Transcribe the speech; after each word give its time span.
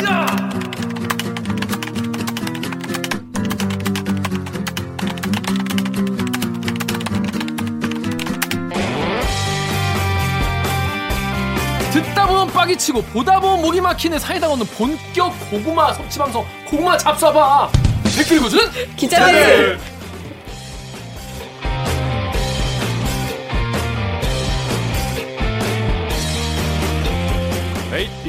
자! 0.00 0.26
듣다 11.92 12.26
보면 12.26 12.48
빡이 12.52 12.76
치고 12.76 13.02
보다 13.02 13.40
보면 13.40 13.62
목이 13.62 13.80
막히는 13.80 14.18
사이다 14.18 14.48
없는 14.48 14.66
본격 14.66 15.32
고구마 15.50 15.92
섭취 15.92 16.18
방송. 16.18 16.44
고구마 16.68 16.96
잡숴봐! 16.96 17.68
댓글 18.16 18.36
읽어주는 18.38 18.96
기자들 18.96 19.78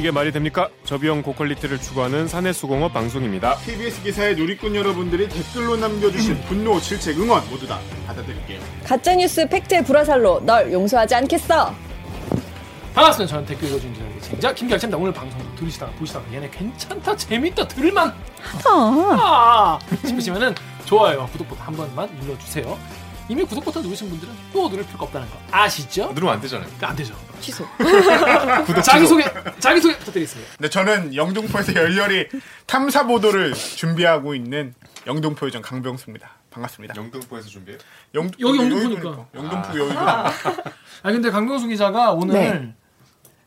이 0.02 0.04
이게 0.04 0.10
말이 0.10 0.32
됩니까? 0.32 0.68
저비용 0.84 1.22
고quality를 1.22 1.80
추구하는 1.80 2.26
사내수공업 2.26 2.92
방송입니다. 2.92 3.54
TBS 3.58 4.02
기사에 4.02 4.34
누리꾼 4.34 4.74
여러분들이 4.74 5.28
댓글로 5.28 5.76
남겨주신 5.76 6.40
분노, 6.40 6.80
질책, 6.80 7.20
응원 7.20 7.48
모두 7.48 7.68
다 7.68 7.78
받아드릴게요. 8.08 8.58
가짜뉴스 8.84 9.48
팩트의 9.48 9.84
불화살로 9.84 10.40
널 10.44 10.72
용서하지 10.72 11.14
않겠어. 11.14 11.72
반갑습니다 12.94 13.30
저는 13.30 13.46
댓글 13.46 13.68
읽어주는 13.68 13.94
기자의 13.94 14.20
진짜 14.20 14.52
김기학입니다 14.52 14.98
오늘 14.98 15.12
방송도 15.12 15.54
들으시다가 15.54 15.92
보시다가 15.92 16.24
얘네 16.32 16.50
괜찮다 16.50 17.16
재밌다 17.16 17.68
들을만 17.68 18.12
하다 18.40 19.78
싶으시면은 20.04 20.54
좋아요 20.84 21.26
구독 21.32 21.48
버튼 21.48 21.62
한 21.62 21.74
번만 21.74 22.10
눌러주세요 22.20 22.76
이미 23.32 23.44
구독 23.44 23.64
버튼 23.64 23.80
누르신 23.80 24.10
분들은 24.10 24.30
또 24.52 24.68
누를 24.68 24.84
필요가 24.84 25.06
없다는 25.06 25.26
거 25.30 25.38
아시죠? 25.50 26.12
누르면 26.12 26.34
안 26.34 26.40
되잖아요. 26.42 26.66
그러니까 26.66 26.90
안 26.90 26.96
되죠 26.96 27.14
취소. 27.40 27.66
자기 28.84 29.06
소개 29.06 29.24
자기 29.58 29.80
소개 29.80 29.96
부탁드리겠습니다 29.96 30.52
네, 30.58 30.68
저는 30.68 31.14
영등포에서 31.14 31.74
열렬히 31.74 32.28
탐사 32.66 33.06
보도를 33.06 33.54
준비하고 33.54 34.34
있는 34.34 34.74
영등포 35.06 35.46
요정 35.46 35.62
강병수입니다. 35.62 36.30
반갑습니다. 36.50 36.94
영등포에서 36.94 37.48
준비해요? 37.48 37.80
영, 38.14 38.30
여기 38.38 38.58
영등포니까. 38.58 39.26
영등포 39.34 39.78
여의도. 39.78 39.98
아니 41.02 41.14
근데 41.14 41.30
강병수 41.30 41.68
기자가 41.68 42.12
오늘 42.12 42.34
네. 42.34 42.74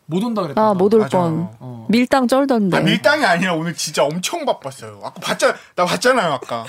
못 0.08 0.23
온다 0.23 0.42
그랬다 0.44 0.61
아, 0.70 0.73
못 0.73 0.94
올. 0.94 1.08
뻔. 1.09 1.50
어. 1.59 1.88
밀당 1.89 2.28
쩔던데. 2.28 2.78
아, 2.78 2.80
밀당이 2.81 3.25
아니라 3.25 3.53
오늘 3.53 3.73
진짜 3.73 4.03
엄청 4.03 4.45
바빴어요. 4.45 5.00
아까 5.03 5.20
봤잖아, 5.20 5.56
나 5.75 5.86
봤잖아요, 5.86 6.34
아까. 6.34 6.66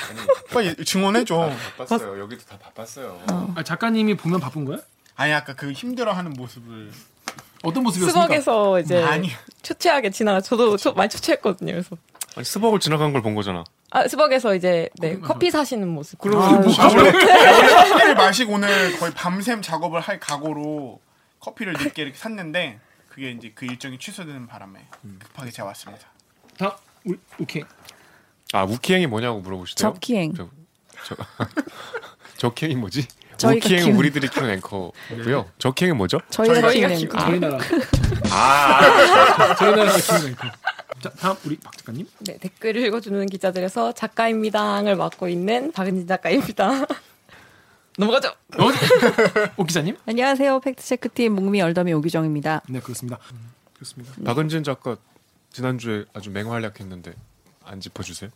빨리 0.53 0.75
증언해 0.85 1.25
줘. 1.25 1.51
바빴어요. 1.79 2.19
여기도 2.21 2.43
다 2.45 2.57
바빴어요. 2.59 3.21
아, 3.55 3.63
작가님이 3.63 4.17
보면 4.17 4.41
바쁜 4.41 4.65
거야? 4.65 4.79
아니, 5.17 5.33
아까 5.33 5.55
그 5.55 5.73
힘들어하는 5.73 6.33
모습을. 6.33 6.91
어떤 7.63 7.83
모습이었습니까? 7.83 8.23
수박에서 8.23 8.81
이제 8.81 9.03
아니. 9.03 9.31
초췌하게 9.63 10.11
지나가 10.11 10.41
저도 10.41 10.77
초, 10.77 10.93
많이 10.93 11.09
초췌했거든요. 11.09 11.73
그래서 11.73 11.97
아니 12.37 12.45
스벅을 12.45 12.79
지나간 12.81 13.13
걸 13.13 13.23
본 13.23 13.35
거잖아. 13.35 13.65
아 13.91 14.07
수박에서 14.07 14.55
이제 14.55 14.89
네, 15.01 15.19
커피 15.19 15.51
사시는 15.51 15.89
모습. 15.89 16.19
그럼 16.21 16.43
아, 16.43 16.51
뭐 16.51 16.73
원래, 16.79 17.11
원래 17.11 17.89
커피를 17.89 18.15
마시고 18.15 18.53
오늘 18.53 18.97
거의 18.99 19.13
밤샘 19.15 19.63
작업을 19.63 20.01
할 20.01 20.21
각오로 20.21 21.01
커피를 21.41 21.73
늦게 21.73 22.03
이렇게 22.03 22.19
샀는데 22.19 22.79
그게 23.17 23.31
이제 23.31 23.51
그 23.55 23.65
일정이 23.65 23.99
취소되는 23.99 24.47
바람에 24.47 24.79
급하게 25.21 25.51
제가 25.51 25.69
왔습니다. 25.69 26.07
다 26.59 26.77
오케이. 27.41 27.65
아 28.53 28.65
우키행이 28.65 29.07
뭐냐고 29.07 29.41
물어보시대요. 29.41 29.91
접기행. 29.91 30.35
저, 30.35 30.51
저, 31.07 31.17
저키행이 32.37 32.77
뭐지? 32.77 33.09
우키행은 33.43 33.97
우리들이 33.97 34.29
키우는 34.29 34.51
앵커고요. 34.57 35.51
저키행은 35.59 35.97
뭐죠? 35.97 36.19
저희가 36.29 36.71
키우는 36.71 37.09
거. 37.09 37.19
저희 37.19 37.41
나라 37.41 37.59
아 38.31 39.55
저희 39.57 39.75
나라가 39.75 39.97
키우는 39.99 40.37
거. 40.37 40.49
자 41.01 41.11
다음 41.19 41.37
우리 41.47 41.57
박 41.57 41.75
작가님. 41.75 42.07
네, 42.19 42.37
댓글을 42.37 42.85
읽어주는 42.85 43.25
기자들에서 43.29 43.93
작가입니다를 43.93 44.95
맡고 44.95 45.29
있는 45.31 45.73
박은진 45.73 46.07
작가입니다. 46.07 46.85
넘어가죠. 47.99 48.33
오 49.57 49.65
기자님? 49.65 49.97
안녕하세요. 50.07 50.61
팩트체크팀 50.61 51.35
목미 51.35 51.63
얼더미 51.63 51.93
오기정입니다. 51.95 52.63
네 52.69 52.81
그렇습니다. 52.81 53.19
음, 53.33 53.53
그렇습니다. 53.75 54.13
박은진 54.23 54.65
작가 54.65 54.97
지난주에 55.51 56.05
아주 56.13 56.31
맹활약했는데 56.31 57.15
안 57.65 57.81
짚어주세요? 57.81 58.31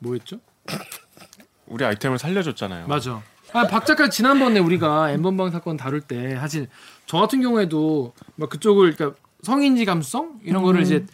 뭐였죠? 0.00 0.40
우리 1.66 1.84
아이템을 1.84 2.18
살려줬잖아요. 2.18 2.88
맞아. 2.88 3.22
아, 3.52 3.66
박 3.68 3.86
작가 3.86 4.08
지난번에 4.10 4.58
우리가 4.58 5.12
엠번방 5.12 5.52
사건 5.52 5.76
다룰 5.76 6.00
때 6.00 6.34
사실 6.34 6.68
저 7.06 7.18
같은 7.18 7.40
경우에도 7.40 8.12
막 8.34 8.50
그쪽을 8.50 8.96
그러니까 8.96 9.20
성인지 9.42 9.84
감수성 9.84 10.40
이런 10.42 10.62
거를 10.64 10.82
이제 10.82 11.06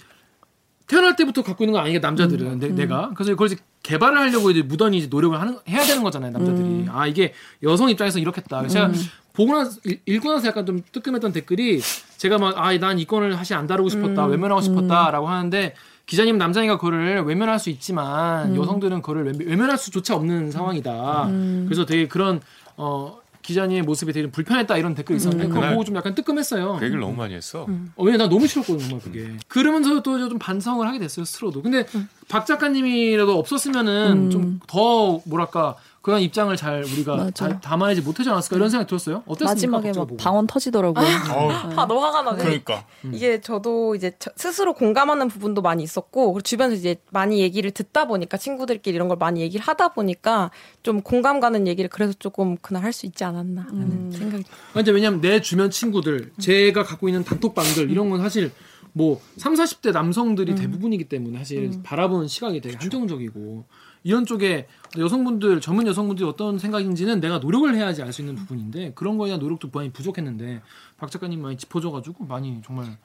태어날 0.91 1.15
때부터 1.15 1.43
갖고 1.43 1.63
있는 1.65 1.73
거 1.73 1.79
아니게 1.79 2.01
남자들은. 2.01 2.59
내, 2.59 2.69
내가. 2.69 3.11
그래서 3.15 3.31
그걸 3.33 3.47
이제 3.47 3.57
개발을 3.85 4.19
하려고 4.19 4.51
이제 4.51 4.63
무던히 4.63 4.99
이제 4.99 5.07
노력을 5.09 5.39
하는 5.41 5.57
해야 5.69 5.83
되는 5.85 6.03
거잖아요 6.03 6.33
남자들이. 6.33 6.87
아 6.91 7.07
이게 7.07 7.33
여성 7.63 7.89
입장에서 7.91 8.19
이렇겠다. 8.19 8.59
그래서 8.59 8.75
제가 8.75 8.91
보고 9.33 9.55
나서 9.57 9.79
읽- 9.85 10.03
읽고 10.05 10.33
나서 10.33 10.49
약간 10.49 10.67
좀 10.67 10.83
뜨끔했던 10.91 11.33
댓글이 11.33 11.81
제가 12.17 12.39
막아난 12.39 12.99
이 12.99 13.05
건을 13.05 13.35
사실 13.37 13.55
안 13.57 13.67
다루고 13.69 13.89
싶었다 13.89 14.27
외면하고 14.27 14.61
싶었다라고 14.61 15.29
하는데 15.29 15.75
기자님 16.07 16.39
남자니까 16.39 16.77
그거를 16.77 17.23
외면할 17.23 17.61
수 17.61 17.71
있지만 17.71 18.57
여성들은 18.57 19.01
그거를 19.03 19.25
외- 19.27 19.45
외면할 19.47 19.79
수조차 19.79 20.17
없는 20.17 20.51
상황이다. 20.51 21.29
그래서 21.67 21.87
되게 21.87 22.09
그런 22.09 22.41
어 22.77 23.17
기자님의 23.51 23.83
모습이 23.83 24.13
되게 24.13 24.31
불편했다 24.31 24.77
이런 24.77 24.95
댓글이 24.95 25.17
있었는데 25.17 25.49
그거 25.49 25.61
그날 25.61 25.73
보고 25.75 25.85
좀 25.85 25.97
약간 25.97 26.15
뜨끔했어요. 26.15 26.77
그 26.79 26.85
얘기를 26.85 27.01
너무 27.01 27.15
많이 27.17 27.35
했어. 27.35 27.67
어, 27.97 28.05
왜냐 28.05 28.17
나 28.19 28.29
너무 28.29 28.47
싫었거든 28.47 28.79
정말 28.81 29.01
그게. 29.01 29.29
그러면서 29.49 30.03
또 30.03 30.19
좀 30.29 30.39
반성을 30.39 30.87
하게 30.87 30.99
됐어요 31.01 31.25
스스로도. 31.25 31.63
근데 31.63 31.87
박 32.29 32.47
작가님이라도 32.47 33.37
없었으면은 33.39 34.31
좀 34.31 34.61
더 34.67 35.21
뭐랄까 35.27 35.77
그런 36.03 36.23
입장을 36.23 36.55
잘 36.57 36.83
우리가. 36.83 37.31
잘 37.35 37.61
담아내지 37.61 38.01
못하지 38.01 38.31
않았을까 38.31 38.57
이런 38.57 38.71
생각이 38.71 38.89
들었어요. 38.89 39.23
어땠습니까? 39.27 39.79
마지막에 39.79 39.93
막? 39.93 40.09
방언 40.17 40.47
터지더라고요. 40.47 41.05
아 41.05 41.87
너무 41.87 42.01
화가 42.03 42.23
나네. 42.23 42.39
그러니까. 42.43 42.87
이게 43.13 43.41
저도 43.43 43.95
이제 43.95 44.13
저- 44.19 44.31
스스로 44.35 44.73
공감하는 44.73 45.29
부분도 45.29 45.61
많이 45.61 45.83
있었고 45.83 46.33
그리고 46.33 46.41
주변에서 46.41 46.79
이제 46.79 46.97
많이 47.11 47.41
얘기를 47.41 47.71
듣다 47.71 48.07
보니까 48.07 48.39
친구들끼리 48.39 48.95
이런 48.95 49.09
걸 49.09 49.19
많이 49.19 49.41
얘기를 49.43 49.63
하다 49.65 49.89
보니까 49.89 50.51
좀 50.83 51.03
공감 51.03 51.39
가는 51.39 51.67
얘기를 51.67 51.91
그래서 51.91 52.15
조금 52.19 52.57
그날 52.57 52.83
할 52.85 52.91
수 52.93 53.07
있지 53.07 53.23
않았나 53.23 53.63
하는 53.69 54.11
생각이 54.11 54.43
근데 54.73 54.91
왜냐면 54.91 55.21
내 55.21 55.41
주변 55.41 55.71
친구들, 55.71 56.33
제가 56.41 56.83
갖고 56.83 57.09
있는 57.09 57.23
단톡방들 57.25 57.91
이런 57.91 58.11
건 58.11 58.21
사실 58.21 58.51
뭐 58.93 59.21
3, 59.37 59.55
40대 59.55 59.93
남성들이 59.93 60.57
대부분이기 60.57 61.05
때문에 61.05 61.39
사실 61.39 61.71
바라보는 61.85 62.27
시각이 62.27 62.61
되게 62.61 62.77
한정적이고 62.77 63.65
이런 64.03 64.25
쪽에 64.27 64.67
여성분들, 64.97 65.61
전문 65.61 65.87
여성분들이 65.87 66.27
어떤 66.29 66.59
생각인지는 66.59 67.21
내가 67.21 67.39
노력을 67.39 67.73
해야지 67.75 68.03
알 68.03 68.13
수 68.13 68.23
있는 68.23 68.35
부분인데 68.35 68.93
그런 68.95 69.19
거에 69.19 69.29
대한 69.29 69.41
노력도 69.41 69.71
많이 69.73 69.91
부족했는데 69.93 70.63
박 70.99 71.11
작가님 71.11 71.41
많이 71.43 71.57
짚어줘가지고 71.57 72.25
많이 72.25 72.61
정말 72.65 72.97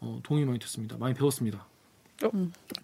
어, 0.00 0.20
도움이 0.22 0.44
많이 0.44 0.58
됐습니다. 0.58 0.96
많이 0.98 1.14
배웠습니다. 1.14 1.66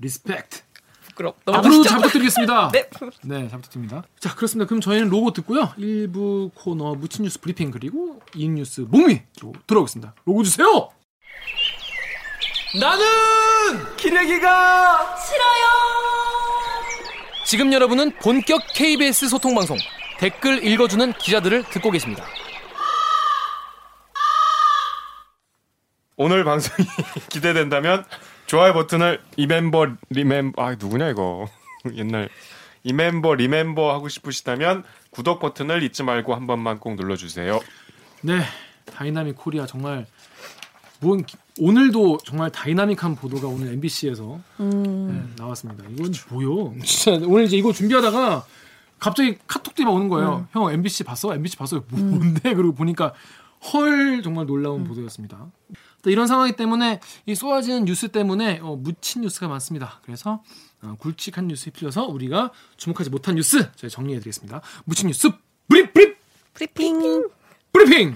Respect. 0.01 0.63
부끄럽. 1.09 1.37
앞으로도. 1.47 1.83
잘 1.85 1.97
부탁드리겠습니다. 1.99 2.71
네. 2.75 2.89
네, 3.23 3.49
잘 3.49 3.59
부탁드립니다. 3.61 4.03
자, 4.19 4.35
그렇습니다. 4.35 4.67
그럼 4.69 4.81
저희는 4.81 5.09
로고 5.09 5.33
듣고요. 5.33 5.73
1부 5.79 6.51
코너 6.55 6.95
묻힌 6.95 7.25
뉴스 7.25 7.41
브리핑 7.41 7.71
그리고 7.71 8.21
2인 8.35 8.51
뉴스 8.53 8.83
목미로 8.83 9.53
들어오겠습니다. 9.67 10.15
로고 10.25 10.43
주세요. 10.43 10.89
나는 12.81 13.97
기레기가 13.97 15.17
싫어요. 15.17 15.92
지금 17.53 17.71
여러분은 17.71 18.13
본격 18.13 18.63
KBS 18.73 19.29
소통 19.29 19.55
방송 19.55 19.77
댓글 20.19 20.65
읽어주는 20.65 21.13
기자들을 21.13 21.65
듣고 21.65 21.91
계십니다. 21.91 22.25
오늘 26.17 26.45
방송이 26.45 26.89
기대된다면 27.29 28.07
좋아요 28.47 28.73
버튼을 28.73 29.21
이멤버 29.37 29.87
리멤버 30.09 30.63
아 30.63 30.77
누구냐 30.77 31.11
이거 31.11 31.47
옛날 31.95 32.31
이멤버 32.85 33.35
리멤버 33.35 33.93
하고 33.93 34.09
싶으시다면 34.09 34.83
구독 35.11 35.39
버튼을 35.39 35.83
잊지 35.83 36.05
말고 36.05 36.35
한 36.35 36.47
번만 36.47 36.79
꼭 36.79 36.95
눌러주세요. 36.95 37.61
네, 38.23 38.41
dynamic 38.87 39.37
Korea 39.37 39.67
정말 39.67 40.07
뭔 41.03 41.25
기- 41.25 41.37
오늘도 41.61 42.19
정말 42.25 42.51
dynamic한 42.51 43.17
보도가 43.17 43.49
오늘 43.49 43.73
MBC에서 43.75 44.41
네, 44.59 45.23
나왔습니다. 45.37 45.85
이건 45.91 46.13
뭐요? 46.31 46.75
진짜 46.85 47.21
오늘 47.27 47.45
이제 47.45 47.57
이거 47.57 47.73
준비하다가 47.73 48.47
갑자기 48.99 49.37
카톡들이 49.47 49.85
막 49.85 49.93
오는 49.93 50.09
거예요. 50.09 50.47
형 50.53 50.71
MBC 50.73 51.05
봤어? 51.05 51.35
MBC 51.35 51.57
봤어? 51.57 51.83
뭐, 51.89 52.01
뭔데? 52.01 52.55
그리고 52.55 52.73
보니까 52.73 53.13
헐 53.73 54.23
정말 54.23 54.47
놀라운 54.47 54.85
보도였습니다. 54.85 55.47
또 56.03 56.11
이런 56.11 56.27
상황이기 56.27 56.57
때문에 56.57 57.01
이 57.27 57.35
쏟아지는 57.35 57.85
뉴스 57.85 58.09
때문에 58.09 58.61
어, 58.63 58.77
묻힌 58.77 59.23
뉴스가 59.23 59.49
많습니다. 59.49 60.01
그래서 60.05 60.43
어, 60.83 60.97
굵직한 60.99 61.49
뉴스에 61.49 61.73
필요해서 61.73 62.07
우리가 62.07 62.51
주목하지 62.77 63.11
못한 63.11 63.35
뉴스 63.37 63.71
저희 63.77 63.91
정리해드리겠습니다. 63.91 64.63
묻힌 64.85 65.09
뉴스 65.09 65.31
브리 65.69 65.93
브리 65.93 66.15
프리핑. 66.55 67.29
브리핑! 67.73 68.15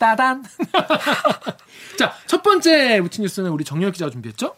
따단! 0.00 0.42
자, 1.98 2.14
첫 2.26 2.42
번째 2.42 3.00
묻힌 3.00 3.22
뉴스는 3.22 3.50
우리 3.50 3.64
정열 3.64 3.92
기자가 3.92 4.10
준비했죠? 4.10 4.56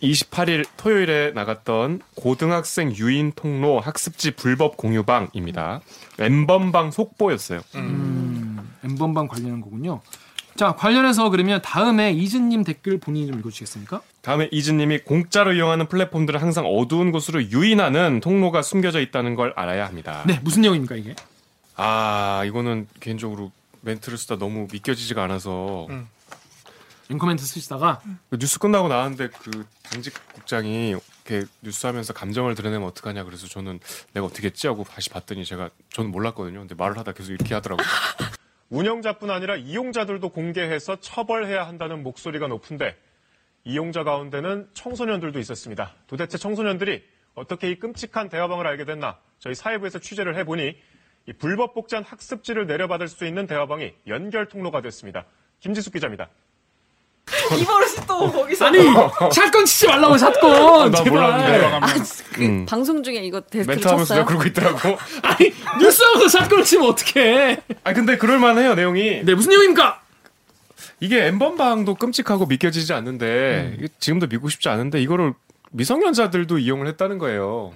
28일 0.00 0.64
토요일에 0.76 1.32
나갔던 1.32 2.00
고등학생 2.14 2.94
유인 2.94 3.32
통로 3.34 3.80
학습지 3.80 4.32
불법 4.32 4.76
공유방입니다. 4.76 5.80
N번방 6.20 6.92
속보였어요. 6.92 7.60
N번방 8.84 9.26
관련한 9.28 9.60
거군요. 9.60 10.00
자 10.56 10.76
관련해서 10.76 11.30
그러면 11.30 11.60
다음에 11.62 12.12
이즈님 12.12 12.62
댓글 12.62 12.98
본인이 12.98 13.26
좀 13.26 13.40
읽어주시겠습니까? 13.40 14.02
다음에 14.22 14.48
이즈님이 14.52 15.00
공짜로 15.00 15.52
이용하는 15.52 15.88
플랫폼들을 15.88 16.40
항상 16.40 16.66
어두운 16.66 17.10
곳으로 17.10 17.42
유인하는 17.42 18.20
통로가 18.20 18.62
숨겨져 18.62 19.00
있다는 19.00 19.34
걸 19.34 19.52
알아야 19.56 19.86
합니다. 19.86 20.22
네 20.26 20.38
무슨 20.44 20.62
내용입니까 20.62 20.94
이게? 20.94 21.16
아 21.74 22.44
이거는 22.46 22.86
개인적으로 23.00 23.50
멘트를 23.84 24.18
쓰다 24.18 24.36
너무 24.36 24.66
믿겨지지가 24.72 25.22
않아서 25.24 25.86
앵커멘트 27.10 27.44
쓰시다가 27.44 28.00
그 28.30 28.38
뉴스 28.38 28.58
끝나고 28.58 28.88
나왔는데 28.88 29.28
그 29.28 29.66
당직 29.82 30.14
국장이 30.32 30.90
이렇게 30.90 31.46
뉴스하면서 31.62 32.12
감정을 32.14 32.54
드러내면 32.54 32.88
어떡하냐 32.88 33.24
그래서 33.24 33.46
저는 33.46 33.78
내가 34.12 34.26
어떻게 34.26 34.46
했지 34.46 34.66
하고 34.66 34.84
다시 34.84 35.10
봤더니 35.10 35.44
제가 35.44 35.70
저는 35.90 36.10
몰랐거든요. 36.10 36.60
근데 36.60 36.74
말을 36.74 36.96
하다 36.98 37.12
계속 37.12 37.32
이렇게 37.32 37.54
하더라고요. 37.54 37.86
운영자뿐 38.70 39.30
아니라 39.30 39.56
이용자들도 39.56 40.30
공개해서 40.30 40.98
처벌해야 41.00 41.66
한다는 41.66 42.02
목소리가 42.02 42.48
높은데 42.48 42.96
이용자 43.64 44.04
가운데는 44.04 44.68
청소년들도 44.74 45.38
있었습니다. 45.38 45.94
도대체 46.06 46.38
청소년들이 46.38 47.04
어떻게 47.34 47.70
이 47.70 47.78
끔찍한 47.78 48.28
대화방을 48.28 48.66
알게 48.66 48.84
됐나? 48.84 49.18
저희 49.38 49.54
사회부에서 49.54 49.98
취재를 49.98 50.36
해보니 50.38 50.68
이 50.68 50.76
불법 51.32 51.74
복제한 51.74 52.04
학습지를 52.04 52.66
내려받을 52.66 53.08
수 53.08 53.24
있는 53.26 53.46
대화방이 53.46 53.92
연결 54.08 54.46
통로가 54.48 54.82
됐습니다. 54.82 55.24
김지숙 55.60 55.94
기자입니다. 55.94 56.28
이 57.58 57.64
버릇이 57.64 58.06
또 58.06 58.30
거기서 58.30 58.66
아니 58.66 58.78
샷건 59.32 59.64
치지 59.64 59.86
말라고 59.86 60.18
샷건 60.18 60.90
나 60.90 60.98
제발. 61.02 61.10
몰랐는데. 61.12 62.02
그 62.34 62.66
방송 62.68 63.02
중에 63.02 63.16
이거 63.24 63.40
데스크를 63.40 63.66
멘트 63.76 63.88
하면서 63.88 64.04
쳤어요? 64.14 64.18
내가 64.18 64.26
그러고 64.28 64.44
있더라고. 64.46 64.98
아니 65.22 65.54
뉴스하고서 65.80 66.28
샷건을 66.28 66.64
치면 66.64 66.86
어떡해? 66.90 67.62
아 67.84 67.92
근데 67.94 68.18
그럴만해요 68.18 68.74
내용이. 68.74 69.24
네 69.24 69.34
무슨 69.34 69.50
내용입니까? 69.50 70.02
이게 71.00 71.24
엠번방도 71.26 71.94
끔찍하고 71.94 72.44
믿겨지지 72.46 72.92
않는데 72.92 73.76
이게 73.78 73.88
지금도 73.98 74.26
믿고 74.26 74.50
싶지 74.50 74.68
않은데 74.68 75.00
이거를 75.00 75.32
미성년자들도 75.72 76.58
이용을 76.58 76.86
했다는 76.88 77.16
거예요. 77.18 77.72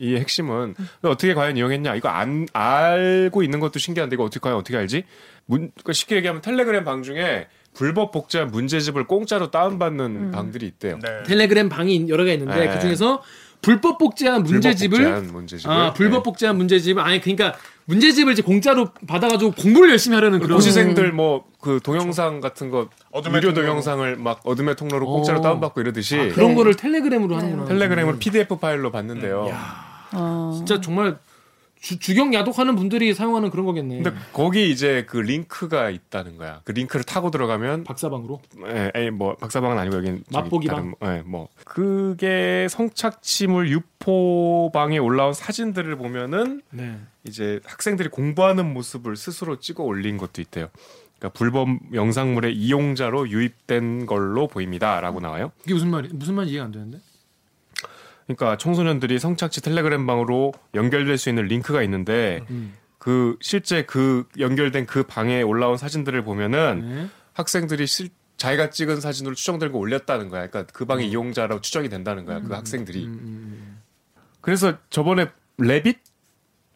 이 0.00 0.16
핵심은 0.16 0.74
어떻게 1.02 1.34
과연 1.34 1.56
이용했냐 1.56 1.94
이거 1.94 2.08
안 2.08 2.48
알고 2.52 3.42
있는 3.42 3.60
것도 3.60 3.78
신기한데 3.78 4.14
이거 4.14 4.24
어떻게 4.24 4.40
과연 4.40 4.56
어떻게 4.56 4.76
알지? 4.76 5.04
문, 5.46 5.70
그러니까 5.74 5.92
쉽게 5.92 6.16
얘기하면 6.16 6.42
텔레그램 6.42 6.84
방 6.84 7.02
중에 7.02 7.46
불법 7.74 8.10
복제한 8.10 8.50
문제집을 8.50 9.04
공짜로 9.04 9.50
다운받는 9.50 10.32
방들이 10.32 10.66
있대요. 10.66 10.98
네. 11.02 11.22
텔레그램 11.24 11.68
방이 11.68 12.08
여러 12.08 12.24
개 12.24 12.32
있는데 12.32 12.66
네. 12.66 12.74
그 12.74 12.80
중에서 12.80 13.22
불법 13.62 13.98
복제한 13.98 14.42
문제집을 14.42 14.96
불법 14.98 15.12
복제한 15.12 15.32
문제집을 15.34 15.74
아 15.74 15.92
불법 15.92 16.16
네. 16.16 16.22
복제한 16.22 16.56
문제집을 16.56 17.02
아니 17.02 17.20
그러니까 17.20 17.56
문제집을 17.84 18.32
이제 18.32 18.42
공짜로 18.42 18.88
받아가지고 19.06 19.52
공부를 19.52 19.90
열심히 19.90 20.14
하려는 20.14 20.40
그런 20.40 20.56
고시생들 20.56 21.12
뭐 21.12 21.50
그 21.60 21.78
동영상 21.82 22.40
같은 22.40 22.70
거 22.70 22.88
통로로. 23.12 23.54
동영상을 23.54 24.16
막 24.16 24.40
어둠의 24.44 24.76
통로로 24.76 25.06
공짜로 25.06 25.40
오. 25.40 25.42
다운받고 25.42 25.80
이러듯이 25.80 26.18
아, 26.18 26.28
그런 26.34 26.54
거를 26.54 26.74
텔레그램으로 26.74 27.36
하는구나. 27.36 27.66
텔레그램으로 27.66 28.18
PDF 28.18 28.58
파일로 28.58 28.90
받는데요. 28.90 29.46
어. 30.12 30.52
진짜 30.56 30.80
정말 30.80 31.18
주, 31.80 31.98
주경 31.98 32.34
야독하는 32.34 32.76
분들이 32.76 33.14
사용하는 33.14 33.50
그런 33.50 33.64
거겠네. 33.64 34.02
근데 34.02 34.18
거기 34.32 34.70
이제 34.70 35.06
그 35.08 35.16
링크가 35.16 35.88
있다는 35.88 36.36
거야. 36.36 36.60
그 36.64 36.72
링크를 36.72 37.04
타고 37.04 37.30
들어가면 37.30 37.84
박사방으로. 37.84 38.40
예, 38.96 39.10
뭐 39.10 39.34
박사방은 39.36 39.78
아니고 39.78 39.96
여긴 39.96 40.22
맛보기방? 40.30 40.76
다른 40.76 40.94
뭐, 41.00 41.10
예, 41.10 41.22
뭐 41.22 41.48
그게 41.64 42.66
성착취물 42.68 43.70
유포방에 43.70 44.98
올라온 44.98 45.32
사진들을 45.32 45.96
보면은 45.96 46.60
네. 46.70 46.98
이제 47.24 47.60
학생들이 47.64 48.10
공부하는 48.10 48.72
모습을 48.74 49.16
스스로 49.16 49.58
찍어 49.58 49.82
올린 49.82 50.18
것도 50.18 50.42
있대요. 50.42 50.68
그러니까 51.18 51.38
불법 51.38 51.68
영상물의 51.94 52.54
이용자로 52.56 53.30
유입된 53.30 54.04
걸로 54.04 54.48
보입니다라고 54.48 55.20
나와요. 55.20 55.52
이게 55.64 55.72
무슨 55.72 55.90
말이 55.90 56.08
무슨 56.12 56.34
말인지 56.34 56.54
이해가 56.54 56.66
안 56.66 56.72
되는데. 56.72 56.98
그러니까 58.36 58.56
청소년들이 58.56 59.18
성착취 59.18 59.60
텔레그램 59.60 60.06
방으로 60.06 60.52
연결될 60.74 61.18
수 61.18 61.28
있는 61.28 61.46
링크가 61.46 61.82
있는데 61.82 62.44
음. 62.50 62.74
그 62.98 63.36
실제 63.40 63.82
그 63.82 64.28
연결된 64.38 64.86
그 64.86 65.02
방에 65.02 65.42
올라온 65.42 65.76
사진들을 65.76 66.22
보면은 66.22 66.80
네. 66.80 67.08
학생들이 67.32 67.86
실, 67.86 68.10
자기가 68.36 68.70
찍은 68.70 69.00
사진으로 69.00 69.34
추정된 69.34 69.72
거 69.72 69.78
올렸다는 69.78 70.28
거야. 70.28 70.46
그러니까 70.46 70.72
그 70.72 70.84
방의 70.84 71.08
이용자라고 71.08 71.60
추정이 71.60 71.88
된다는 71.88 72.24
거야. 72.24 72.40
그 72.40 72.52
학생들이. 72.52 73.04
음, 73.04 73.80
그래서 74.40 74.78
저번에 74.90 75.28
레빗 75.58 75.98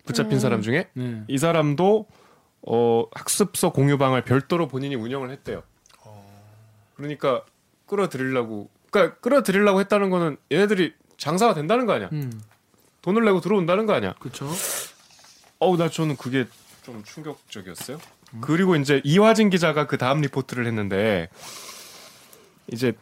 붙잡힌 0.06 0.40
사람 0.40 0.60
중에 0.60 0.88
네. 0.94 1.22
이 1.28 1.38
사람도 1.38 2.06
어, 2.66 3.04
학습서 3.12 3.70
공유방을 3.72 4.24
별도로 4.24 4.66
본인이 4.66 4.96
운영을 4.96 5.30
했대요. 5.30 5.62
그러니까 6.96 7.44
끌어들이려고 7.86 8.70
그러니까 8.90 9.18
끌어들이려고 9.18 9.80
했다는 9.80 10.10
거는 10.10 10.36
얘네들이 10.52 10.94
장사가 11.24 11.54
된다는 11.54 11.86
거 11.86 11.94
아니야. 11.94 12.10
음. 12.12 12.42
돈을 13.00 13.24
내고 13.24 13.40
들어온다는 13.40 13.86
거 13.86 13.94
아니야. 13.94 14.12
그렇죠. 14.18 14.46
어우 15.58 15.78
나 15.78 15.88
저는 15.88 16.16
그게 16.16 16.44
좀 16.82 17.02
충격적이었어요. 17.02 17.98
그리고 18.42 18.76
이제 18.76 19.00
이화진 19.04 19.48
기자가 19.48 19.86
그 19.86 19.96
다음 19.96 20.20
리포트를 20.20 20.66
했는데 20.66 21.30
이제 22.70 22.92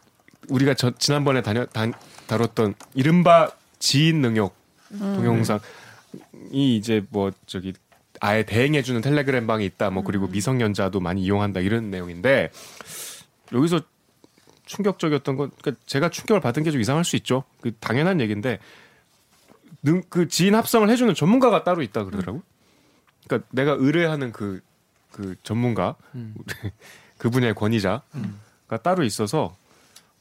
우리가 0.47 0.73
저, 0.73 0.91
지난번에 0.91 1.41
다녀, 1.41 1.65
다, 1.65 1.85
다뤘던 2.27 2.75
이른바 2.93 3.51
지인 3.79 4.21
능욕 4.21 4.55
동영상이 4.99 5.59
이제 6.53 7.05
뭐 7.09 7.31
저기 7.45 7.73
아예 8.21 8.43
대행해주는 8.43 9.01
텔레그램 9.01 9.47
방이 9.47 9.65
있다. 9.65 9.89
뭐 9.89 10.01
그리고 10.01 10.27
미성년자도 10.27 11.01
많이 11.01 11.23
이용한다 11.23 11.59
이런 11.59 11.91
내용인데 11.91 12.51
여기서 13.51 13.81
충격적이었던 14.65 15.35
건 15.35 15.51
그러니까 15.61 15.83
제가 15.85 16.09
충격을 16.09 16.41
받은 16.41 16.63
게 16.63 16.71
좀 16.71 16.81
이상할 16.81 17.03
수 17.03 17.15
있죠. 17.17 17.43
그 17.61 17.71
당연한 17.79 18.21
얘기인데 18.21 18.59
능, 19.83 20.01
그 20.09 20.27
지인 20.27 20.55
합성을 20.55 20.89
해주는 20.89 21.13
전문가가 21.13 21.63
따로 21.63 21.81
있다 21.81 22.05
그러더라고. 22.05 22.41
그러니까 23.27 23.47
내가 23.51 23.73
의뢰하는 23.77 24.31
그, 24.31 24.61
그 25.11 25.35
전문가, 25.43 25.95
그분의 27.17 27.53
권위자가 27.55 28.01
따로 28.81 29.03
있어서 29.03 29.55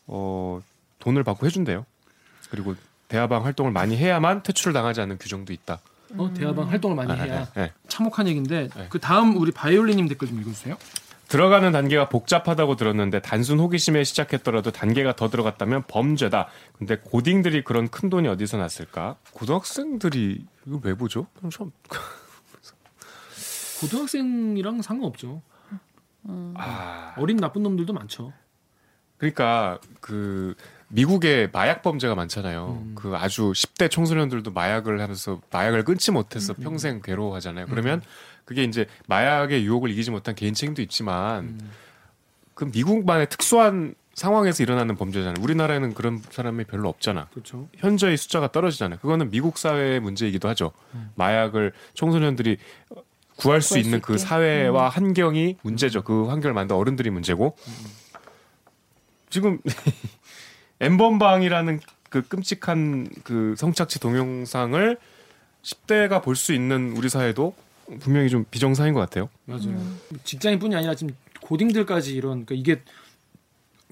어, 0.06 0.61
돈을 0.99 1.25
받고 1.25 1.46
해준대요. 1.46 1.87
그리고 2.50 2.75
대화방 3.08 3.44
활동을 3.44 3.72
많이 3.72 3.96
해야만 3.96 4.42
퇴출을 4.42 4.72
당하지 4.72 5.00
않는 5.00 5.18
규정도 5.18 5.52
있다. 5.52 5.80
어, 6.16 6.32
대화방 6.34 6.68
활동을 6.70 6.96
많이 6.96 7.12
아, 7.12 7.14
해야 7.14 7.44
네, 7.52 7.62
네. 7.62 7.72
참혹한 7.88 8.28
얘기인데 8.28 8.68
네. 8.68 8.87
그 8.90 8.99
다음 8.99 9.37
우리 9.37 9.50
바이올린님 9.50 10.08
댓글 10.08 10.28
좀 10.28 10.40
읽어주세요. 10.40 10.76
들어가는 11.32 11.72
단계가 11.72 12.10
복잡하다고 12.10 12.76
들었는데 12.76 13.22
단순 13.22 13.58
호기심에 13.58 14.04
시작했더라도 14.04 14.70
단계가 14.70 15.16
더 15.16 15.30
들어갔다면 15.30 15.84
범죄다. 15.88 16.48
근데 16.76 16.98
고딩들이 16.98 17.64
그런 17.64 17.88
큰 17.88 18.10
돈이 18.10 18.28
어디서 18.28 18.58
났을까? 18.58 19.16
고등학생들이 19.32 20.44
이거 20.66 20.80
왜 20.82 20.92
보죠? 20.92 21.26
좀 21.48 21.72
고등학생이랑 23.80 24.82
상관없죠. 24.82 25.40
아, 26.54 27.14
어린 27.16 27.38
나쁜 27.38 27.62
놈들도 27.62 27.94
많죠. 27.94 28.34
그러니까 29.16 29.80
그 30.02 30.54
미국에 30.88 31.48
마약 31.50 31.80
범죄가 31.80 32.14
많잖아요. 32.14 32.78
음. 32.82 32.92
그 32.94 33.16
아주 33.16 33.52
10대 33.52 33.90
청소년들도 33.90 34.52
마약을 34.52 35.00
하면서 35.00 35.40
마약을 35.50 35.84
끊지 35.84 36.10
못해서 36.10 36.52
음. 36.58 36.62
평생 36.62 37.00
괴로워하잖아요. 37.00 37.68
그러면 37.68 38.02
그게 38.44 38.64
이제 38.64 38.87
마약의 39.06 39.64
유혹을 39.64 39.90
이기지 39.90 40.11
못한 40.11 40.34
개인 40.34 40.54
책임도 40.54 40.82
있지만 40.82 41.44
음. 41.44 41.70
그 42.54 42.64
미국만의 42.64 43.28
특수한 43.28 43.94
상황에서 44.14 44.62
일어나는 44.62 44.96
범죄잖아요. 44.96 45.37
우리나라에는 45.40 45.94
그런 45.94 46.20
사람이 46.30 46.64
별로 46.64 46.88
없잖아. 46.90 47.28
그렇죠. 47.32 47.68
현저히 47.76 48.16
숫자가 48.16 48.52
떨어지잖아요. 48.52 48.99
그거는 48.99 49.30
미국 49.30 49.56
사회의 49.56 50.00
문제이기도 50.00 50.49
하죠. 50.50 50.72
음. 50.94 51.11
마약을 51.14 51.72
청소년들이 51.94 52.58
구할 52.88 53.02
수 53.02 53.42
구할 53.42 53.62
수 53.62 53.78
있는 53.78 54.00
그. 54.00 54.18
사회와 54.18 54.90
환경이 54.90 55.56
문제죠. 55.62 56.02
그 56.04 56.26
환경을 56.28 56.52
만든 56.52 56.76
어른들이 56.76 57.08
문제고 57.11 57.56
지금 59.30 59.58
엠번방이라는 60.80 61.80
그 62.11 62.22
끔찍한 62.28 63.08
그 63.25 63.54
성착취 63.56 63.99
동영상을 63.99 64.99
10대가 65.62 66.22
볼 66.22 66.37
수 66.37 66.52
있는 66.52 66.92
우리 66.96 67.08
사회도 67.08 67.54
분명히 68.00 68.28
좀 68.28 68.44
비정상인 68.50 68.94
것 68.94 69.00
같아요. 69.00 69.28
맞아요. 69.44 69.80
직장인뿐이 70.25 70.75
아니라 70.75 70.94
지금 70.94 71.14
고딩들까지 71.42 72.14
이런 72.14 72.44
그러니까 72.44 72.54
이게 72.54 72.82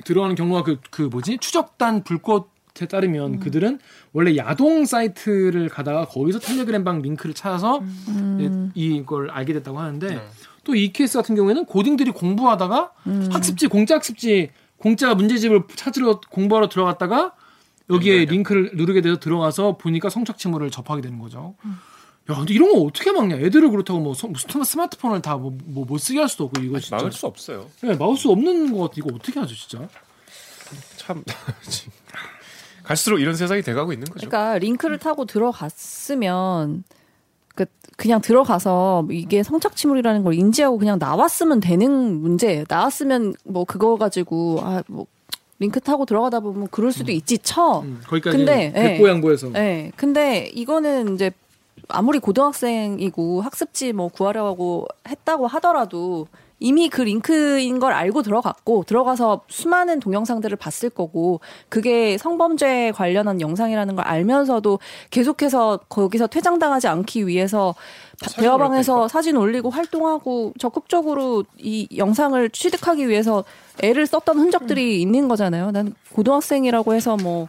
들어가는 0.04 0.34
경우가 0.36 0.62
그, 0.62 0.78
그 0.90 1.02
뭐지? 1.02 1.38
추적단 1.38 2.04
불꽃에 2.04 2.86
따르면 2.88 3.40
그들은 3.40 3.78
원래 4.12 4.36
야동 4.36 4.86
사이트를 4.86 5.68
가다가 5.68 6.06
거기서 6.06 6.38
텔레그램방 6.38 7.02
링크를 7.02 7.34
찾아서 7.34 7.82
이- 8.40 8.70
이걸 8.74 9.30
알게 9.30 9.52
됐다고 9.52 9.78
하는데 9.78 10.08
또이 10.64 10.92
케이스 10.92 11.18
같은 11.18 11.34
경우에는 11.34 11.64
고딩들이 11.66 12.12
공부하다가 12.12 12.92
학습지 13.32 13.66
공짜 13.66 13.96
학습지 13.96 14.50
공짜 14.78 15.14
문제집을 15.14 15.64
찾으러 15.76 16.20
공부하러 16.30 16.68
들어갔다가 16.68 17.32
여기에 17.90 18.24
링크를 18.26 18.70
누르게 18.74 19.00
돼서 19.02 19.18
들어가서 19.18 19.76
보니까 19.76 20.08
성착취물을 20.08 20.70
접하게 20.70 21.02
되는 21.02 21.18
거죠. 21.18 21.54
야, 22.28 22.34
근데 22.36 22.54
이런 22.54 22.72
거 22.72 22.80
어떻게 22.82 23.10
막냐? 23.12 23.36
애들을 23.36 23.70
그렇다고 23.70 23.98
뭐 24.00 24.12
스마- 24.14 24.64
스마트폰을 24.64 25.22
다 25.22 25.36
뭐 25.36 25.50
못 25.66 25.98
쓰게 25.98 26.18
할 26.20 26.28
수도 26.28 26.44
없고 26.44 26.60
이거 26.62 26.78
진짜. 26.78 26.96
막을 26.96 27.12
수 27.12 27.26
없어요. 27.26 27.66
네, 27.82 27.94
막을 27.96 28.20
수 28.20 28.28
없는 28.28 28.72
거 28.72 28.82
같아. 28.82 28.94
이거 28.98 29.08
어떻게 29.14 29.40
하죠, 29.40 29.54
진짜? 29.54 29.88
참 30.96 31.24
갈수록 32.84 33.18
이런 33.18 33.34
세상이 33.34 33.62
돼가고 33.62 33.92
있는 33.92 34.06
거죠. 34.06 34.28
그러니까 34.28 34.58
링크를 34.58 34.98
타고 34.98 35.24
들어갔으면 35.24 36.84
그 37.54 37.66
그냥 37.96 38.20
들어가서 38.20 39.06
이게 39.10 39.42
성착취물이라는 39.42 40.22
걸 40.22 40.34
인지하고 40.34 40.78
그냥 40.78 40.98
나왔으면 40.98 41.60
되는 41.60 42.20
문제예요. 42.20 42.64
나왔으면 42.68 43.34
뭐 43.44 43.64
그거 43.64 43.96
가지고 43.96 44.60
아뭐 44.62 45.06
링크 45.58 45.80
타고 45.80 46.06
들어가다 46.06 46.40
보면 46.40 46.68
그럴 46.70 46.92
수도 46.92 47.10
있지 47.12 47.38
쳐. 47.38 47.80
음, 47.80 48.00
거기까지 48.06 48.36
근데, 48.38 48.72
예. 48.74 48.80
백보양보에서 48.80 49.50
네, 49.50 49.90
근데 49.96 50.50
이거는 50.54 51.14
이제 51.16 51.30
아무리 51.88 52.18
고등학생이고 52.18 53.42
학습지 53.42 53.92
뭐 53.92 54.08
구하려고 54.08 54.86
했다고 55.08 55.46
하더라도 55.46 56.26
이미 56.60 56.90
그 56.90 57.00
링크인 57.00 57.78
걸 57.78 57.92
알고 57.94 58.22
들어갔고 58.22 58.84
들어가서 58.86 59.40
수많은 59.48 59.98
동영상들을 59.98 60.56
봤을 60.58 60.90
거고 60.90 61.40
그게 61.70 62.18
성범죄 62.18 62.92
관련한 62.94 63.40
영상이라는 63.40 63.96
걸 63.96 64.04
알면서도 64.04 64.78
계속해서 65.10 65.80
거기서 65.88 66.26
퇴장당하지 66.26 66.86
않기 66.88 67.26
위해서 67.26 67.74
대화방에서 68.36 69.08
사진 69.08 69.38
올리고 69.38 69.70
활동하고 69.70 70.52
적극적으로 70.58 71.44
이 71.56 71.88
영상을 71.96 72.50
취득하기 72.50 73.08
위해서 73.08 73.42
애를 73.82 74.06
썼던 74.06 74.38
흔적들이 74.38 75.00
있는 75.00 75.28
거잖아요. 75.28 75.70
난 75.70 75.94
고등학생이라고 76.12 76.92
해서 76.92 77.16
뭐 77.16 77.48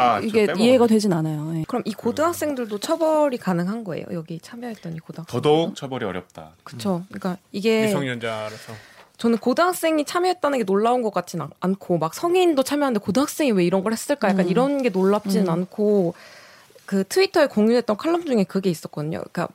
아, 0.00 0.20
저 0.20 0.26
이게. 0.26 0.46
이해가 0.58 0.86
되진 0.86 1.12
않아요. 1.12 1.52
예. 1.56 1.64
그럼 1.68 1.82
이 1.84 1.92
고등학생들도 1.92 2.78
처벌이 2.78 3.36
가능한 3.38 3.84
거예요? 3.84 4.06
여기 4.12 4.38
참여했던 4.40 4.94
이 4.96 4.98
고등학생. 4.98 5.32
더더욱 5.40 5.74
처벌이 5.76 6.04
어렵다. 6.04 6.50
그쵸. 6.64 7.02
그러니까 7.08 7.36
이게 7.52 7.82
미성년자라서 7.86 8.72
저는 9.18 9.38
고등학생이 9.38 10.04
참여했다는 10.06 10.58
게 10.58 10.64
놀라운 10.64 11.02
것 11.02 11.12
같진 11.12 11.40
않- 11.42 11.50
않고 11.60 11.98
막 11.98 12.14
성인도 12.14 12.62
참여하는데 12.62 13.04
고등학생이 13.04 13.52
왜 13.52 13.64
이런 13.64 13.82
걸 13.82 13.92
했을까 13.92 14.28
약간 14.30 14.46
음. 14.46 14.50
이런 14.50 14.82
게 14.82 14.88
놀랍지는 14.88 15.46
음. 15.46 15.50
않고 15.52 16.14
그 16.86 17.04
트위터에 17.06 17.46
공유했던 17.46 17.96
칼럼 17.98 18.24
중에 18.24 18.44
그게 18.44 18.70
있었거든요. 18.70 19.18
그러니까 19.18 19.48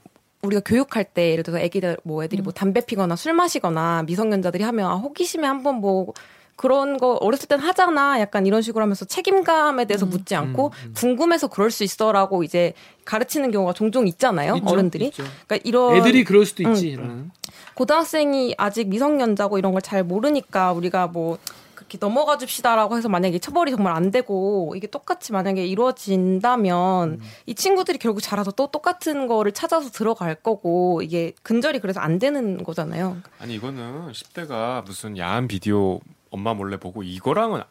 우리가 0.43 0.61
교육할 0.63 1.03
때 1.05 1.31
예를 1.31 1.43
들어서 1.43 1.59
애기들 1.63 1.97
뭐 2.03 2.23
애들이 2.23 2.43
뭐 2.43 2.53
담배 2.53 2.79
피거나 2.85 3.15
술 3.15 3.33
마시거나 3.33 4.03
미성년자들이 4.03 4.63
하면 4.63 4.89
아, 4.91 4.93
호기심에 4.95 5.47
한번 5.47 5.75
뭐 5.81 6.13
그런 6.55 6.97
거 6.97 7.13
어렸을 7.15 7.47
땐 7.47 7.59
하잖아 7.59 8.19
약간 8.19 8.45
이런 8.45 8.61
식으로 8.61 8.81
하면서 8.83 9.05
책임감에 9.05 9.85
대해서 9.85 10.05
묻지 10.05 10.35
않고 10.35 10.71
궁금해서 10.95 11.47
그럴 11.47 11.69
수 11.71 11.83
있어라고 11.83 12.43
이제 12.43 12.73
가르치는 13.03 13.51
경우가 13.51 13.73
종종 13.73 14.07
있잖아요 14.07 14.55
있죠, 14.57 14.69
어른들이 14.69 15.05
있죠. 15.05 15.23
그러니까 15.47 15.67
이런 15.67 15.95
애들이 15.97 16.23
그럴 16.23 16.45
수도 16.45 16.63
음. 16.63 16.73
있지라는. 16.73 17.31
고등학생이 17.75 18.55
아직 18.57 18.87
미성년자고 18.87 19.57
이런 19.57 19.71
걸 19.73 19.81
잘 19.81 20.03
모르니까 20.03 20.71
우리가 20.71 21.07
뭐 21.07 21.37
그렇게 21.75 21.97
넘어가 21.99 22.37
줍시다라고 22.39 22.97
해서 22.97 23.09
만약에 23.09 23.37
처벌이 23.37 23.69
정말 23.69 23.93
안 23.95 24.09
되고 24.09 24.73
이게 24.75 24.87
똑같이 24.87 25.31
만약에 25.33 25.63
이루어진다면 25.67 27.19
이 27.45 27.53
친구들이 27.53 27.99
결국 27.99 28.21
자라서 28.21 28.51
또 28.51 28.67
똑같은 28.67 29.27
거를 29.27 29.51
찾아서 29.51 29.89
들어갈 29.91 30.35
거고 30.35 31.01
이게 31.03 31.33
근절이 31.43 31.79
그래서 31.79 31.99
안 31.99 32.17
되는 32.17 32.63
거잖아요. 32.63 33.17
아니 33.39 33.55
이거는 33.55 34.11
10대가 34.11 34.83
무슨 34.85 35.17
야한 35.17 35.47
비디오 35.47 35.99
엄마 36.35 36.53
몰래 36.53 36.77
보고 36.77 37.01
이거랑은 37.03 37.61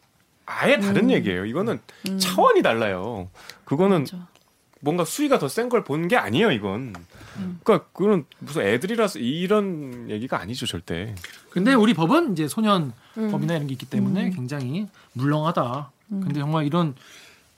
아예 0.46 0.78
다른 0.78 1.10
얘기예요. 1.10 1.44
이거는 1.46 1.80
차원이 2.18 2.62
달라요. 2.62 3.28
그거는 3.64 4.00
맞아. 4.00 4.26
뭔가 4.80 5.04
수위가 5.04 5.38
더 5.38 5.46
센 5.48 5.68
걸 5.70 5.84
본 5.84 6.08
게 6.08 6.16
아니에요. 6.16 6.50
이건. 6.50 6.94
그러니까 7.62 7.88
그건 7.92 8.24
무슨 8.38 8.62
애들이라서 8.62 9.18
이런 9.18 10.08
얘기가 10.10 10.38
아니죠 10.38 10.66
절대. 10.66 11.14
근데 11.50 11.72
우리 11.74 11.94
법은 11.94 12.32
이제 12.32 12.48
소년 12.48 12.92
음. 13.16 13.30
법이나 13.30 13.54
이런 13.54 13.66
게 13.66 13.72
있기 13.72 13.86
때문에 13.86 14.30
굉장히 14.30 14.86
물렁하다. 15.14 15.90
근데 16.10 16.40
정말 16.40 16.66
이런 16.66 16.94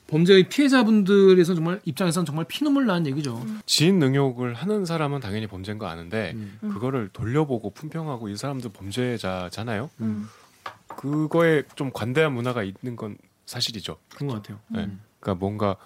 범죄의 0.06 0.48
피해자분들에서 0.48 1.54
정말 1.56 1.80
입장에서는 1.84 2.24
정말 2.26 2.44
피눈물 2.46 2.86
나는 2.86 3.06
얘기죠. 3.08 3.44
지인 3.66 3.98
능욕을 3.98 4.54
하는 4.54 4.84
사람은 4.84 5.18
당연히 5.20 5.48
범죄인 5.48 5.78
거 5.78 5.86
아는데 5.88 6.30
음. 6.36 6.58
그거를 6.72 7.10
돌려보고 7.12 7.70
품평하고 7.70 8.28
이 8.28 8.36
사람도 8.36 8.68
범죄자잖아요. 8.70 9.90
음. 10.90 10.96
그거에 10.96 11.62
좀 11.74 11.90
관대한 11.92 12.32
문화가 12.32 12.62
있는 12.62 12.96
건 12.96 13.16
사실이죠. 13.46 13.96
그런 14.14 14.28
것 14.28 14.34
같아요. 14.42 14.58
네. 14.68 14.84
음. 14.84 15.00
그러니까 15.20 15.40
뭔가 15.40 15.76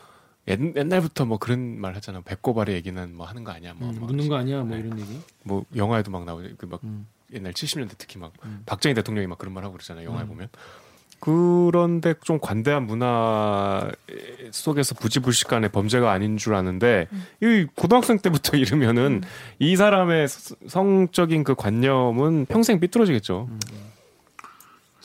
옛, 0.49 0.59
옛날부터 0.77 1.25
뭐 1.27 1.39
그런 1.39 1.81
말 1.81 1.95
하잖아. 1.95 2.21
배꼽 2.23 2.59
아래 2.59 2.73
얘기는 2.75 3.15
뭐 3.15 3.27
하는 3.27 3.45
거 3.45 3.53
아니야. 3.53 3.75
뭐, 3.77 3.91
음, 3.91 3.97
뭐, 3.99 4.07
묻는 4.09 4.29
거 4.29 4.37
아니야, 4.37 4.63
뭐 4.63 4.77
네. 4.77 4.83
이런 4.83 4.99
얘기. 4.99 5.21
뭐 5.45 5.65
영화에도 5.77 6.11
막 6.11 6.25
나오죠. 6.25 6.57
그막 6.57 6.81
음. 6.85 7.07
옛날 7.33 7.53
70년대 7.53 7.93
특히 7.99 8.19
막 8.19 8.33
음. 8.45 8.63
박정희 8.67 8.95
대통령이 8.95 9.27
막 9.27 9.39
그런 9.39 9.53
말 9.55 9.65
하고 9.65 9.75
그러잖아요. 9.75 10.07
영화에 10.07 10.25
음. 10.25 10.29
보면. 10.29 10.49
그런데 11.21 12.15
좀 12.25 12.39
관대한 12.41 12.87
문화 12.87 13.91
속에서 14.53 14.95
부지불식간의 14.95 15.71
범죄가 15.71 16.11
아닌 16.11 16.39
줄 16.39 16.55
아는데 16.55 17.09
이 17.43 17.67
고등학생 17.75 18.19
때부터 18.19 18.57
이러면은 18.59 19.21
이 19.59 19.77
사람의 19.77 20.29
스- 20.29 20.57
성적인 20.67 21.45
그 21.45 21.55
관념은 21.55 22.47
평생 22.47 22.81
삐뚤어지겠죠. 22.81 23.51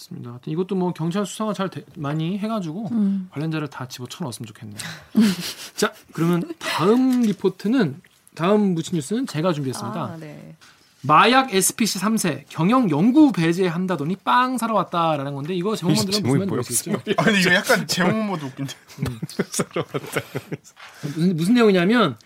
그렇습니다. 0.05 0.31
하여튼 0.31 0.53
이것도 0.53 0.75
뭐 0.75 0.93
경찰 0.93 1.25
수사가 1.25 1.53
잘 1.53 1.69
돼- 1.69 1.83
많이 1.95 2.37
해가지고 2.37 2.89
음. 2.91 3.27
관련자를 3.31 3.67
다 3.69 3.87
집어쳐 3.87 4.23
넣었으면 4.23 4.47
좋겠네요. 4.47 4.77
자, 5.75 5.93
그러면 6.13 6.43
다음 6.59 7.21
리포트는 7.21 8.01
다음 8.35 8.73
무친 8.75 8.95
뉴스는 8.95 9.27
제가 9.27 9.53
준비했습니다. 9.53 9.99
아, 9.99 10.17
네. 10.19 10.55
마약 11.01 11.53
SPC 11.53 11.99
3세 11.99 12.45
경영 12.49 12.89
연구 12.89 13.31
배제한다더니 13.31 14.15
빵 14.17 14.57
사러 14.57 14.73
왔다라는 14.73 15.35
건데 15.35 15.53
이거 15.53 15.75
제목만 15.75 16.03
이 16.07 16.11
들으면 16.11 16.23
무슨 16.23 16.47
뭐야, 16.47 16.61
말인지 16.61 16.73
아시겠죠? 16.73 17.13
아 17.17 17.23
근데 17.23 17.39
이거 17.41 17.53
약간 17.53 17.87
제목모도 17.87 18.45
웃긴데 18.47 18.73
무슨, 21.03 21.35
무슨 21.37 21.53
내용이냐면 21.53 22.17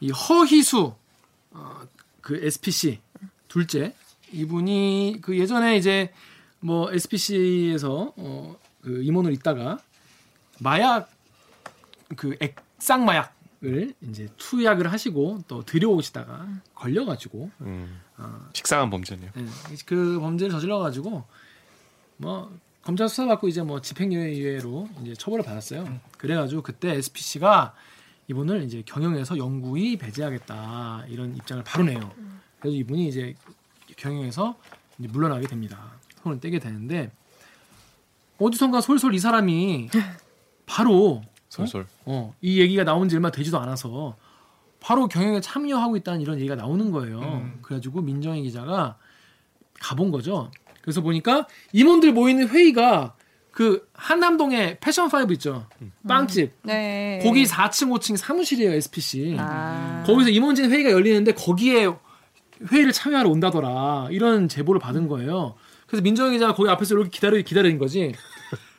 이 0.00 0.10
허희수 0.10 0.94
어, 1.50 1.80
그 2.22 2.40
SPC 2.42 3.00
둘째 3.48 3.94
이분이 4.32 5.18
그 5.20 5.38
예전에 5.38 5.76
이제 5.76 6.10
뭐 6.60 6.92
SPC에서 6.92 8.12
어, 8.16 8.56
그 8.82 9.02
임원을 9.02 9.32
있다가 9.32 9.78
마약 10.60 11.10
그 12.16 12.36
액상 12.40 13.04
마약을 13.04 13.94
이제 14.02 14.28
투약을 14.36 14.92
하시고 14.92 15.42
또 15.48 15.64
들여오시다가 15.64 16.48
걸려가지고 16.74 17.50
음. 17.62 18.00
어, 18.18 18.48
식상한 18.52 18.90
범죄네요. 18.90 19.30
예, 19.36 19.76
그 19.86 20.18
범죄를 20.20 20.50
저질러가지고 20.52 21.24
뭐 22.18 22.58
검찰 22.82 23.08
수사 23.08 23.26
받고 23.26 23.48
이제 23.48 23.62
뭐 23.62 23.80
집행유예로 23.80 24.88
이제 25.02 25.14
처벌을 25.14 25.44
받았어요. 25.44 26.00
그래가지고 26.18 26.62
그때 26.62 26.90
SPC가 26.92 27.74
이분을 28.28 28.62
이제 28.62 28.82
경영에서 28.84 29.38
영구히 29.38 29.96
배제하겠다 29.96 31.06
이런 31.08 31.34
입장을 31.36 31.64
바로 31.64 31.84
내요. 31.84 32.12
그래서 32.58 32.76
이분이 32.76 33.08
이제 33.08 33.34
경영에서 33.96 34.58
이제 34.98 35.08
물러나게 35.08 35.46
됩니다. 35.46 35.99
손을 36.22 36.40
떼게 36.40 36.58
되는데 36.58 37.10
어디선가 38.38 38.80
솔솔 38.80 39.14
이 39.14 39.18
사람이 39.18 39.90
바로 40.66 41.22
솔솔. 41.48 41.86
어, 42.06 42.34
이 42.40 42.60
얘기가 42.60 42.84
나온 42.84 43.08
지 43.08 43.16
얼마 43.16 43.30
되지도 43.30 43.58
않아서 43.58 44.16
바로 44.80 45.08
경영에 45.08 45.40
참여하고 45.40 45.96
있다는 45.96 46.20
이런 46.20 46.38
얘기가 46.38 46.54
나오는 46.54 46.90
거예요. 46.90 47.20
음. 47.20 47.58
그래가지고 47.62 48.00
민정희 48.00 48.42
기자가 48.42 48.96
가본 49.80 50.10
거죠. 50.10 50.50
그래서 50.80 51.00
보니까 51.02 51.46
임원들 51.72 52.12
모이는 52.12 52.48
회의가 52.48 53.14
그 53.50 53.86
한남동에 53.92 54.78
패션 54.80 55.08
파이브 55.08 55.32
있죠. 55.34 55.66
빵집. 56.08 56.52
네. 56.62 57.20
거기 57.22 57.44
4층, 57.44 57.90
5층 57.90 58.16
사무실이에요, 58.16 58.72
SPC. 58.72 59.36
아. 59.38 60.02
거기서 60.06 60.30
임원진 60.30 60.70
회의가 60.70 60.92
열리는데 60.92 61.32
거기에 61.32 61.88
회의를 62.70 62.92
참여하러 62.92 63.28
온다더라. 63.28 64.08
이런 64.10 64.48
제보를 64.48 64.80
받은 64.80 65.08
거예요. 65.08 65.56
그래서 65.90 66.02
민정희 66.02 66.32
기자가 66.32 66.54
거기 66.54 66.70
앞에서 66.70 66.94
이렇게 66.94 67.10
기다려, 67.10 67.36
기다리는 67.42 67.78
거지. 67.78 68.14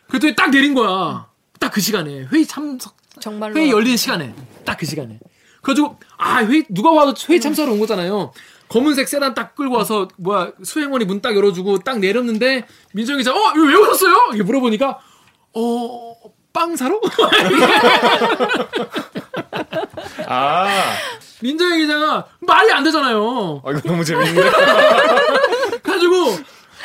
그랬더니 0.08 0.34
딱 0.36 0.50
내린 0.50 0.74
거야. 0.74 1.28
딱 1.60 1.72
그 1.74 1.82
시간에. 1.82 2.24
회의 2.32 2.46
참석, 2.48 2.96
정말로 3.20 3.54
회의 3.56 3.70
열리는 3.70 3.96
시간에. 3.98 4.34
딱 4.66 4.78
그 4.80 4.86
시간에. 4.86 5.20
그래가지고, 5.62 6.00
아, 6.18 6.44
회의, 6.44 6.64
누가 6.70 6.90
와도 6.92 7.14
회의 7.30 7.40
참석하러 7.40 7.74
온 7.74 7.80
거잖아요. 7.80 8.32
검은색 8.70 9.08
세단 9.10 9.34
딱 9.36 9.54
끌고 9.56 9.76
와서, 9.76 10.08
뭐야, 10.18 10.54
수행원이 10.64 11.06
문 11.06 11.22
딱 11.22 11.36
열어주고 11.36 11.80
딱 11.80 12.00
내렸는데, 12.00 12.66
민정희 12.94 13.20
기자, 13.20 13.32
어, 13.34 13.52
이거 13.56 13.66
왜 13.66 13.76
오셨어요? 13.76 14.14
이렇게 14.30 14.44
물어보니까, 14.44 15.00
어, 15.54 16.16
빵 16.54 16.76
사러? 16.76 17.00
아, 20.28 20.68
민정희 21.42 21.82
기자가 21.82 22.26
말이 22.40 22.72
안 22.72 22.84
되잖아요. 22.84 23.62
아, 23.66 23.72
이거 23.72 23.82
너무 23.86 24.04
재밌는데. 24.04 24.42
그래가지고, 25.84 26.38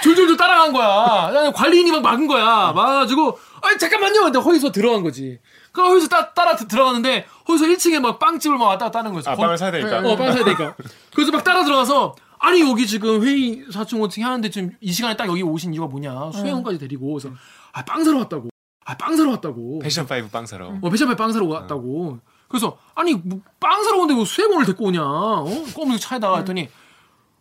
줄줄줄 0.02 0.36
따라간 0.36 0.72
거야. 0.72 1.28
그냥 1.32 1.52
관리인이 1.52 1.90
막 1.90 2.02
막은 2.02 2.26
거야. 2.26 2.72
막아가지고, 2.72 3.38
아니 3.62 3.78
잠깐만요. 3.78 4.22
근데 4.24 4.38
허기서 4.38 4.70
들어간 4.72 5.02
거지. 5.02 5.38
그 5.72 5.82
허기서 5.82 6.08
따, 6.08 6.32
따라 6.32 6.56
드- 6.56 6.66
들어가는데 6.68 7.26
허기서 7.48 7.66
1층에 7.66 8.00
막 8.00 8.18
빵집을 8.18 8.56
막 8.58 8.66
왔다 8.66 8.86
갔다 8.86 9.00
하는 9.00 9.12
거지. 9.12 9.28
아, 9.28 9.34
거- 9.34 9.42
빵을 9.42 9.58
사야 9.58 9.70
되니까. 9.70 9.98
어, 9.98 10.16
빵 10.16 10.32
사야 10.32 10.44
되니까. 10.44 10.74
그래서 11.14 11.30
막 11.32 11.44
따라 11.44 11.64
들어가서 11.64 12.14
아니 12.38 12.60
여기 12.60 12.86
지금 12.86 13.22
회의 13.22 13.64
4층 13.70 13.98
5층 14.00 14.22
하는데 14.22 14.48
지금 14.50 14.70
이 14.80 14.92
시간에 14.92 15.16
딱 15.16 15.28
여기 15.28 15.42
오신 15.42 15.72
이유가 15.74 15.86
뭐냐. 15.88 16.30
수행원까지 16.32 16.78
데리고 16.78 17.12
그래서 17.14 17.30
아, 17.72 17.84
빵 17.84 18.04
사러 18.04 18.18
왔다고. 18.18 18.48
아, 18.84 18.96
빵 18.96 19.16
사러 19.16 19.30
왔다고. 19.32 19.80
패션 19.80 20.06
파이브 20.06 20.28
빵 20.28 20.46
사러. 20.46 20.68
어, 20.80 20.90
배샵에 20.90 21.16
빵 21.16 21.32
사러 21.32 21.46
왔다고. 21.46 22.18
그래서 22.48 22.78
아니 22.94 23.14
뭐, 23.14 23.40
빵 23.58 23.82
사러 23.82 23.96
오는데 23.98 24.18
왜 24.18 24.24
수행원을 24.24 24.64
데리고 24.66 24.84
오냐? 24.86 25.02
어? 25.02 25.44
검은색 25.74 26.00
차에다가 26.08 26.38
했더니 26.38 26.68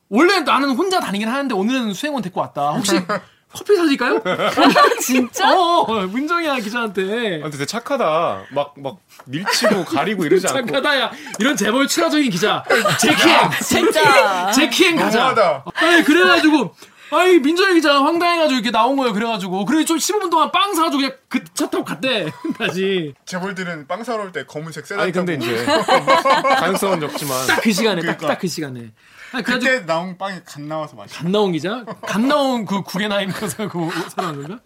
원래 0.09 0.39
나는 0.41 0.71
혼자 0.71 0.99
다니긴 0.99 1.27
하는데 1.27 1.53
오늘은 1.53 1.93
수행원 1.93 2.21
데리고 2.21 2.41
왔다. 2.41 2.71
혹시 2.71 2.91
커피 3.51 3.75
사줄까요? 3.75 4.21
진짜? 5.01 5.49
어, 5.57 5.81
어, 5.87 6.07
문정이야 6.07 6.57
기자한테. 6.57 7.37
아, 7.39 7.43
근데 7.43 7.51
되게 7.51 7.65
착하다. 7.65 8.43
막, 8.51 8.73
막, 8.77 8.97
밀치고 9.25 9.85
가리고 9.85 10.25
이러지 10.25 10.45
않고. 10.47 10.67
착하다 10.67 10.99
야. 10.99 11.11
이런 11.39 11.55
재벌 11.55 11.87
친화적인 11.87 12.29
기자. 12.31 12.63
제키행. 12.99 13.49
진짜. 13.63 14.51
제키행 14.51 14.95
가자. 14.97 15.19
너무하다. 15.33 15.63
아니 15.75 16.03
그래가지고 16.03 16.75
아니 17.11 17.39
민정이 17.39 17.75
기자 17.75 17.93
황당해가지고 18.03 18.55
이렇게 18.55 18.71
나온 18.71 18.97
거예요. 18.97 19.13
그래가지고 19.13 19.63
그래 19.65 19.85
좀 19.85 19.97
15분 19.97 20.29
동안 20.29 20.51
빵 20.51 20.73
사가지고 20.75 20.97
그냥 20.97 21.13
그 21.29 21.39
차 21.53 21.69
타고 21.69 21.85
갔대. 21.85 22.29
다시. 22.59 23.13
재벌들은 23.25 23.87
빵 23.87 24.03
사러 24.03 24.23
올 24.23 24.31
때 24.33 24.43
검은색 24.45 24.85
세단 24.85 25.03
아니, 25.03 25.11
근데 25.13 25.35
이제, 25.35 25.65
가능성은 25.65 26.99
적지만. 26.99 27.47
딱 27.47 27.61
그 27.61 27.71
시간에 27.71 28.01
딱 28.01 28.17
그러니까. 28.17 28.27
딱그 28.27 28.47
시간에. 28.47 28.91
아니, 29.35 29.43
그때 29.43 29.85
나온 29.85 30.17
빵이 30.17 30.43
갓 30.45 30.61
나와서 30.61 30.95
맛있어. 30.95 31.19
갓 31.23 31.29
나온 31.29 31.51
기자? 31.51 31.83
갓 32.01 32.21
나온 32.21 32.65
그 32.65 32.81
구겐하임 32.81 33.29
거서 33.31 33.67
그 33.67 33.89
사람 34.09 34.41
건가? 34.41 34.59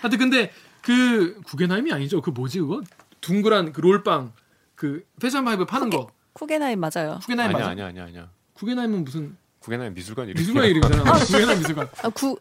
하여튼 0.00 0.18
근데 0.18 0.52
그 0.82 1.40
구겐하임이 1.46 1.92
아니죠. 1.92 2.20
그 2.20 2.30
뭐지 2.30 2.60
그거? 2.60 2.80
둥그란 3.20 3.72
그 3.72 3.80
롤빵 3.80 4.32
그 4.74 5.04
패션 5.20 5.44
파이브 5.44 5.66
파는 5.66 5.90
거. 5.90 6.08
구겐하임 6.32 6.80
맞아요. 6.80 7.18
구겐하임 7.22 7.50
아니야, 7.50 7.58
맞아? 7.58 7.70
아니야, 7.70 7.86
아니야, 7.86 8.04
아니야. 8.04 8.28
구겐하임은 8.54 9.04
무슨 9.04 9.36
국에는 9.60 9.94
미술관 9.94 10.28
이름. 10.28 10.40
미술관 10.40 10.64
이름이잖아. 10.64 11.12
구겐하임 11.26 11.58
미술관. 11.58 11.88
아, 12.02 12.08
구 12.08 12.38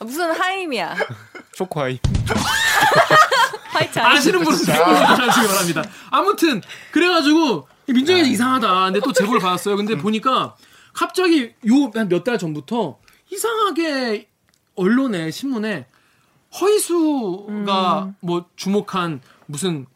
아, 0.00 0.04
무슨 0.04 0.30
하임이야. 0.32 0.96
화이트 3.70 3.98
아시는 3.98 4.42
분은 4.42 4.58
아시기 4.58 5.46
바랍니다. 5.46 5.82
아무튼 6.10 6.60
그래가지고 6.90 7.68
민정이 7.92 8.30
이상하다. 8.30 8.84
근데 8.86 9.00
또 9.00 9.12
제보를 9.12 9.40
받았어요. 9.40 9.76
근데 9.76 9.96
보니까 9.96 10.54
갑자기 10.92 11.52
요 11.66 11.90
한 11.94 12.08
몇 12.08 12.24
달 12.24 12.38
전부터 12.38 12.98
이상하게 13.30 14.28
언론에 14.76 15.30
신문에 15.30 15.86
허이수가 16.60 18.14
뭐 18.20 18.44
주목한 18.56 19.20
무슨 19.46 19.86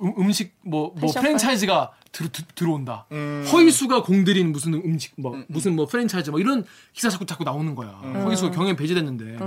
음, 0.00 0.32
식 0.32 0.54
뭐, 0.62 0.94
뭐 0.96 1.10
프랜차이즈가 1.12 1.90
들, 2.12 2.28
들, 2.30 2.44
들어온다. 2.54 3.06
음. 3.12 3.44
허이수가 3.52 4.02
공들인 4.02 4.52
무슨 4.52 4.74
음식 4.74 5.12
뭐 5.16 5.42
무슨 5.48 5.74
뭐 5.76 5.86
프랜차이즈 5.86 6.30
뭐 6.30 6.38
이런 6.40 6.64
기사 6.92 7.10
자꾸 7.10 7.26
자꾸 7.26 7.42
나오는 7.44 7.74
거야. 7.74 7.88
허이수가 8.24 8.52
경영 8.52 8.76
배제됐는데. 8.76 9.38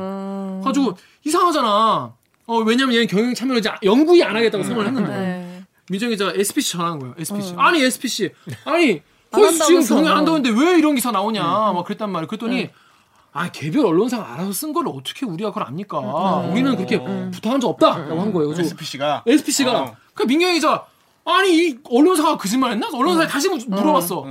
가지고 0.64 0.96
이상하잖아. 1.24 2.14
어 2.48 2.58
왜냐면 2.66 2.96
얘는 2.96 3.08
경영 3.08 3.34
참여를 3.34 3.60
이제 3.60 3.72
영구히 3.84 4.24
안 4.24 4.36
하겠다고 4.36 4.64
선언을 4.64 4.88
했는데 4.88 5.10
네. 5.18 5.41
민정이 5.92 6.18
자 6.18 6.32
SPC 6.34 6.72
전화한 6.72 7.00
거예요. 7.00 7.16
SPC. 7.18 7.54
아니 7.58 7.82
SPC. 7.84 8.32
아니 8.66 9.02
안 9.32 9.42
허이수 9.44 9.66
지금. 9.66 9.84
경영 9.98 10.12
안 10.14 10.18
한다는데 10.20 10.50
왜 10.50 10.78
이런 10.78 10.96
기사 10.96 11.12
나오냐. 11.12 11.44
막 11.44 11.84
그랬단 11.84 12.10
말이에요. 12.10 12.28
그랬더니 12.28 12.70
아 13.34 13.52
개별 13.52 13.86
언론사가 13.86 14.34
알아서 14.34 14.54
쓴 14.54 14.72
거를 14.74 14.90
어떻게 14.96 15.26
우리가 15.26 15.50
그걸 15.52 15.64
압니까? 15.64 16.00
우리는 16.00 16.76
그렇게 16.78 16.98
부탁한 17.32 17.60
적 17.60 17.68
없다라고 17.70 18.22
한 18.22 18.32
거예요. 18.32 18.48
그래서 18.50 18.62
SPC가 18.62 19.24
SPC가 19.28 19.82
어. 19.82 19.96
그 20.14 20.24
민경이 20.24 20.54
기자 20.56 20.86
아니 21.26 21.68
이 21.70 21.80
언론사가 21.90 22.38
거짓말했나? 22.38 22.90
언론사에 22.94 23.28
다시 23.28 23.50
물- 23.50 23.60
물어봤어. 23.68 24.26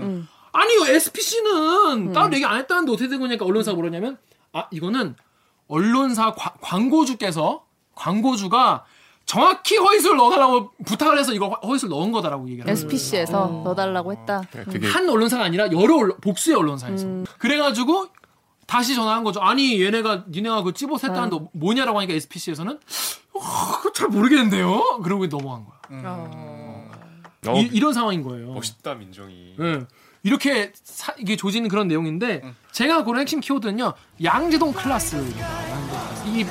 아니 0.52 0.74
SPC는 0.88 2.12
따로 2.12 2.32
얘기 2.34 2.44
안 2.44 2.56
했다는데 2.58 2.90
어떻게 2.92 3.08
된 3.08 3.20
거냐니까 3.20 3.44
언론사가 3.44 3.74
뭐랬냐면 3.76 4.16
아 4.52 4.66
이거는 4.70 5.14
언론사 5.68 6.32
과- 6.34 6.54
광고주께서 6.60 7.64
광고주가 7.94 8.84
정확히 9.30 9.76
허위수를 9.76 10.16
넣어달라고 10.16 10.72
부탁을 10.84 11.16
해서 11.16 11.32
이거 11.32 11.50
허위수를 11.62 11.90
넣은 11.90 12.10
거다라고 12.10 12.48
얘기를 12.48 12.64
하는 12.64 12.74
거예요. 12.74 12.84
SPC에서 12.88 13.62
넣어달라고 13.64 14.10
했다. 14.12 14.42
되게 14.72 14.88
한 14.88 15.08
언론사가 15.08 15.44
아니라 15.44 15.70
여러 15.70 15.98
언론, 15.98 16.16
복수의 16.20 16.56
언론사에서 16.56 17.06
그래가지고 17.38 18.08
다시 18.66 18.96
전화한 18.96 19.22
거죠. 19.22 19.38
아니 19.40 19.80
얘네가 19.80 20.24
니네가 20.30 20.64
그 20.64 20.72
찌봇 20.72 21.04
했다는데 21.04 21.46
뭐냐라고 21.52 21.98
하니까 22.00 22.14
SPC에서는 22.14 22.72
어, 23.34 23.92
잘 23.94 24.08
모르겠는데요. 24.08 24.98
그러고 25.04 25.28
넘어간 25.28 25.64
거야. 25.64 25.78
어, 27.46 27.54
이, 27.54 27.68
이런 27.72 27.92
상황인 27.92 28.24
거예요. 28.24 28.52
멋있다 28.52 28.94
민정이. 28.96 29.54
예. 29.60 29.78
이렇게 30.24 30.72
사- 30.82 31.14
이게 31.18 31.36
조지는 31.36 31.68
그런 31.68 31.86
내용인데 31.86 32.42
제가 32.72 33.04
고른 33.04 33.20
핵심 33.20 33.38
키워드는요 33.38 33.92
양재동 34.24 34.72
클라스입니다. 34.72 35.40
양재동 35.70 35.88
클라스. 35.88 36.28
이, 36.28 36.44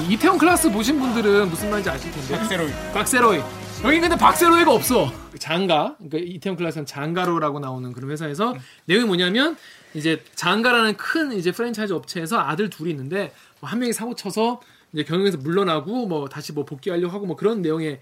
이 0.00 0.14
이태원 0.14 0.38
클라스 0.38 0.70
보신 0.72 0.98
분들은 0.98 1.50
무슨 1.50 1.68
말인지 1.70 1.90
아실 1.90 2.10
텐데. 2.10 2.38
박새로이. 2.38 2.70
박새로이. 2.94 3.40
여기 3.84 4.00
근데 4.00 4.16
박세로이가 4.16 4.72
없어. 4.72 5.12
장가. 5.38 5.96
그러니까 5.98 6.18
이태원 6.18 6.56
클라스는 6.56 6.86
장가로라고 6.86 7.60
나오는 7.60 7.92
그런 7.92 8.10
회사에서 8.10 8.54
내용이 8.86 9.06
뭐냐면 9.06 9.56
이제 9.94 10.22
장가라는 10.34 10.96
큰 10.96 11.32
이제 11.32 11.52
프랜차이즈 11.52 11.92
업체에서 11.92 12.38
아들 12.40 12.70
둘이 12.70 12.90
있는데 12.90 13.32
뭐 13.60 13.68
한 13.68 13.80
명이 13.80 13.92
사고 13.92 14.14
쳐서 14.14 14.60
이제 14.92 15.04
경영에서 15.04 15.38
물러나고 15.38 16.06
뭐 16.06 16.28
다시 16.28 16.52
뭐 16.52 16.64
복귀하려고 16.64 17.12
하고 17.12 17.26
뭐 17.26 17.36
그런 17.36 17.60
내용의 17.60 18.00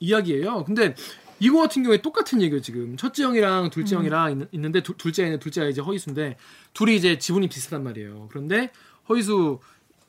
이야기예요. 0.00 0.64
근데 0.64 0.94
이거 1.38 1.60
같은 1.60 1.82
경우에 1.84 2.02
똑같은 2.02 2.42
얘기예요 2.42 2.60
지금. 2.60 2.96
첫째 2.98 3.22
형이랑 3.24 3.70
둘째 3.70 3.96
형이랑 3.96 4.48
있, 4.52 4.60
는데 4.60 4.82
둘째 4.82 5.24
애는 5.26 5.38
둘째가 5.38 5.68
이제 5.68 5.80
허이수인데 5.80 6.36
둘이 6.74 6.96
이제 6.96 7.18
지분이 7.18 7.48
비슷한 7.48 7.82
말이에요. 7.82 8.28
그런데 8.30 8.70
허이수 9.08 9.58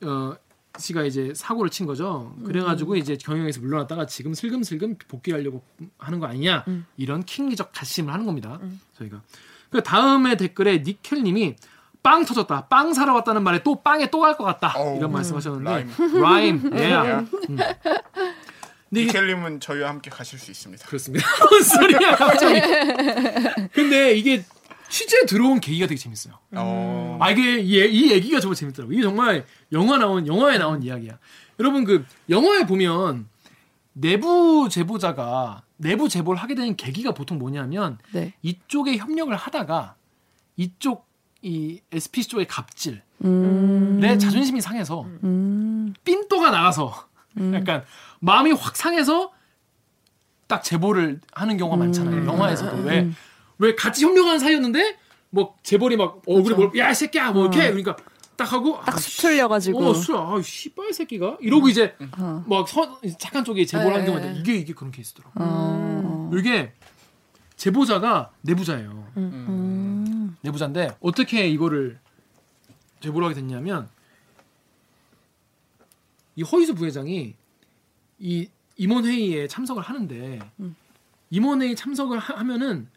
어, 0.02 0.34
씨가 0.78 1.04
이제 1.04 1.32
사고를 1.34 1.70
친 1.70 1.86
거죠. 1.86 2.34
그래가지고 2.44 2.96
이제 2.96 3.16
경영에서 3.16 3.60
물러났다가 3.60 4.06
지금 4.06 4.34
슬금슬금 4.34 4.96
복귀하려고 5.08 5.62
하는 5.98 6.18
거 6.20 6.26
아니냐 6.26 6.64
이런 6.96 7.22
킹리적 7.24 7.70
가심을 7.72 8.12
하는 8.12 8.26
겁니다. 8.26 8.58
저희가 8.98 9.22
그 9.70 9.82
다음에 9.82 10.36
댓글에 10.36 10.78
니켈님이 10.84 11.56
빵 12.02 12.24
터졌다. 12.24 12.66
빵 12.66 12.92
사러 12.92 13.14
왔다는 13.14 13.42
말에 13.42 13.62
또 13.62 13.82
빵에 13.82 14.10
또 14.10 14.20
갈 14.20 14.36
것 14.36 14.44
같다. 14.44 14.74
어우, 14.76 14.98
이런 14.98 15.10
말씀하셨는데 15.12 15.70
라임. 16.20 16.70
예. 16.74 16.94
음. 17.50 17.58
이켈님은 18.96 19.60
저희와 19.60 19.88
함께 19.88 20.10
가실 20.10 20.38
수 20.38 20.50
있습니다. 20.50 20.86
그렇습니다. 20.86 21.26
뭔 21.50 21.62
소리야 21.62 22.16
갑자기. 22.16 22.60
근데 23.72 24.14
이게 24.14 24.44
취재 24.94 25.26
들어온 25.26 25.58
계기가 25.58 25.88
되게 25.88 25.98
재밌어요. 25.98 26.38
어, 26.52 27.18
아 27.20 27.32
이게 27.32 27.58
이, 27.58 27.78
이 27.84 28.12
얘기가 28.12 28.38
정말 28.38 28.54
재밌더라고. 28.54 28.92
이게 28.92 29.02
정말 29.02 29.44
영화 29.72 29.98
나온 29.98 30.24
영화에 30.24 30.56
나온 30.56 30.84
이야기야. 30.84 31.18
여러분 31.58 31.82
그 31.82 32.06
영화에 32.30 32.64
보면 32.64 33.26
내부 33.92 34.68
제보자가 34.70 35.62
내부 35.78 36.08
제보를 36.08 36.40
하게 36.40 36.54
되는 36.54 36.76
계기가 36.76 37.12
보통 37.12 37.40
뭐냐면 37.40 37.98
네. 38.12 38.34
이쪽에 38.42 38.96
협력을 38.96 39.34
하다가 39.34 39.96
이쪽 40.56 41.08
이 41.42 41.80
SPC 41.90 42.28
쪽의 42.28 42.46
갑질에 42.46 43.02
음. 43.24 44.00
자존심이 44.00 44.60
상해서 44.60 45.06
음. 45.24 45.92
삔또가 46.04 46.52
나가서 46.52 47.08
약간 47.52 47.82
마음이 48.20 48.52
확 48.52 48.76
상해서 48.76 49.32
딱 50.46 50.62
제보를 50.62 51.20
하는 51.32 51.56
경우가 51.56 51.76
많잖아요. 51.78 52.14
음. 52.14 52.26
영화에서도 52.28 52.82
왜 52.84 53.10
왜 53.58 53.74
같이 53.74 54.04
협력하는 54.04 54.38
사이였는데 54.38 54.98
뭐 55.30 55.56
재벌이 55.62 55.96
막 55.96 56.22
얼굴에 56.26 56.54
뭘야이 56.54 56.94
새끼야 56.94 57.32
뭐 57.32 57.42
이렇게 57.44 57.68
그러니까 57.68 57.96
딱 58.36 58.52
하고 58.52 58.80
딱 58.84 58.96
아, 58.96 58.98
씨, 58.98 59.10
수틀려가지고. 59.10 59.84
어, 59.84 59.94
술, 59.94 60.16
아, 60.16 60.40
씨발 60.42 60.92
새끼가 60.92 61.38
이러고 61.40 61.68
이제 61.68 61.94
어. 62.18 62.44
막 62.48 62.68
선, 62.68 62.96
착한 63.18 63.44
쪽에 63.44 63.64
제보를 63.64 63.92
하는 63.94 64.06
네. 64.06 64.12
경우가 64.12 64.40
이게 64.40 64.54
이게 64.56 64.72
그런 64.72 64.90
케이스더라고. 64.90 65.32
어. 65.36 66.30
이게 66.36 66.72
제보자가 67.56 68.32
내부자예요. 68.42 69.12
음. 69.16 70.36
내부자인데 70.40 70.96
어떻게 71.00 71.48
이거를 71.48 72.00
제보를 73.00 73.26
하게 73.26 73.36
됐냐면 73.36 73.88
이 76.36 76.42
허이수 76.42 76.74
부회장이 76.74 77.34
이 78.18 78.48
임원 78.76 79.04
회의에 79.04 79.46
참석을 79.46 79.82
하는데 79.82 80.40
임원 81.30 81.62
회의 81.62 81.76
참석을 81.76 82.18
하, 82.18 82.36
하면은 82.38 82.88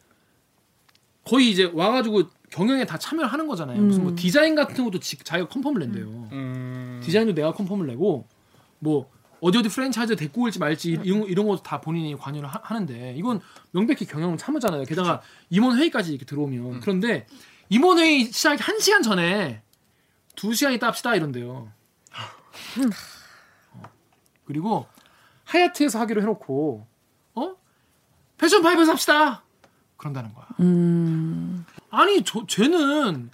거의 1.28 1.52
이제 1.52 1.70
와가지고 1.74 2.24
경영에 2.50 2.86
다 2.86 2.98
참여를 2.98 3.32
하는 3.32 3.48
거잖아요. 3.48 3.82
무슨 3.82 4.04
뭐 4.04 4.16
디자인 4.16 4.56
같은 4.56 4.86
것도 4.86 5.00
지, 5.00 5.18
자기가 5.18 5.50
컨펌을 5.50 5.80
낸대요. 5.80 6.06
음, 6.32 7.02
디자인도 7.04 7.34
내가 7.34 7.54
컨펌을 7.54 7.86
내고 7.88 8.26
뭐 8.80 9.10
어디 9.42 9.58
어디 9.58 9.70
프랜차이즈 9.70 10.16
데리고 10.16 10.44
올지 10.44 10.58
말지 10.58 11.00
이런 11.04 11.24
이런 11.24 11.48
것도 11.48 11.64
다 11.64 11.82
본인이 11.82 12.16
관여를 12.16 12.48
하, 12.48 12.74
는데 12.74 13.14
이건 13.18 13.42
명백히 13.72 14.06
경영 14.06 14.38
참여잖아요. 14.38 14.84
게다가 14.86 15.22
임원 15.50 15.78
회의까지 15.78 16.12
이렇게 16.12 16.26
들어오면 16.26 16.80
그런데 16.80 17.28
임원 17.70 18.00
회의 18.00 18.26
시작 18.32 18.66
한 18.66 18.80
시간 18.80 19.02
전에 19.02 19.62
두 20.36 20.54
시간 20.54 20.74
있다 20.74 20.88
합시다 20.88 21.16
이런데요. 21.16 21.72
어. 23.74 23.84
그리고 24.46 24.88
하얏트에서 25.46 26.00
하기로 26.00 26.22
해놓고 26.22 26.88
어 27.36 27.56
패션 28.38 28.62
파이브에서 28.62 28.92
합시다. 28.92 29.44
그런다는 29.98 30.32
거야. 30.34 30.46
아니 31.90 32.24
저 32.24 32.46
쟤는 32.48 33.30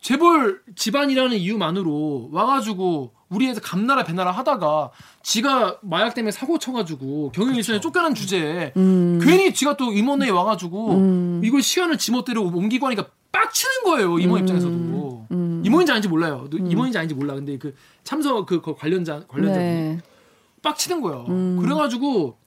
재벌 0.00 0.62
집안이라는 0.74 1.36
이유만으로 1.36 2.30
와가지고 2.32 3.12
우리 3.28 3.48
에서 3.48 3.60
감나라 3.60 4.04
배나라 4.04 4.30
하다가 4.30 4.90
지가 5.22 5.78
마약 5.82 6.14
때문에 6.14 6.30
사고 6.30 6.58
쳐가지고 6.58 7.32
경영일선에 7.32 7.80
쫓겨난 7.80 8.14
주제에 8.14 8.72
괜히 8.74 9.52
지가 9.52 9.76
또 9.76 9.92
임원회에 9.92 10.30
와가지고 10.30 11.40
이걸 11.42 11.62
시간을 11.62 11.98
지멋대로 11.98 12.44
옮기고 12.44 12.86
하니까 12.86 13.06
빡치는 13.32 13.84
거예요 13.84 14.18
임원 14.18 14.40
입장에서도. 14.42 15.26
임원인지 15.64 15.90
아닌지 15.90 16.08
몰라요. 16.08 16.48
임원인지 16.52 16.96
아닌지 16.98 17.14
몰라. 17.14 17.34
근데 17.34 17.58
그 17.58 17.74
참석 18.04 18.46
그, 18.46 18.60
그 18.60 18.74
관련자 18.76 19.24
관련자 19.26 19.58
분 19.58 19.60
네. 19.60 19.98
빡치는 20.62 21.00
거야 21.00 21.24
그래가지고 21.60 22.38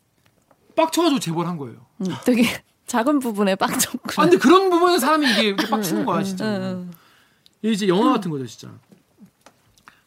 빡쳐가지고 0.76 1.20
재벌한 1.20 1.58
거예요. 1.58 1.86
음, 2.02 2.08
되게 2.26 2.44
작은 2.90 3.20
부분에 3.20 3.56
빡쳤고. 3.56 4.00
아 4.18 4.26
근데 4.26 4.38
그런 4.38 4.70
부분에 4.72 4.98
사람이 4.98 5.32
이게 5.32 5.42
이렇게 5.44 5.70
빡치는 5.70 6.06
거야 6.06 6.24
진짜 6.24 6.46
음. 6.58 6.92
이게 7.62 7.72
이제 7.74 7.88
영화 7.88 8.12
같은 8.14 8.32
거죠 8.32 8.48
진짜 8.48 8.74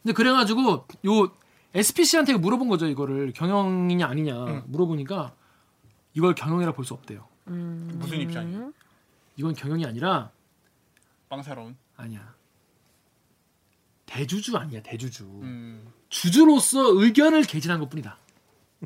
근데 0.02 0.12
그래가지고 0.12 0.86
요 1.06 1.32
SPC한테 1.74 2.34
물어본 2.34 2.68
거죠 2.68 2.86
이거를 2.88 3.32
경영이냐 3.32 4.04
아니냐 4.06 4.64
물어보니까 4.66 5.32
이걸 6.14 6.34
경영이라 6.34 6.72
볼 6.72 6.84
수 6.84 6.92
없대요 6.94 7.26
무슨 7.44 8.18
입장이? 8.20 8.56
이건 9.36 9.54
경영이 9.54 9.86
아니라 9.86 10.30
빵사로운. 11.28 11.76
아니야 11.96 12.34
대주주 14.06 14.56
아니야 14.56 14.82
대주주 14.82 15.22
음. 15.24 15.86
주주로서 16.08 17.00
의견을 17.00 17.42
개진한 17.44 17.78
것 17.78 17.88
뿐이다 17.88 18.16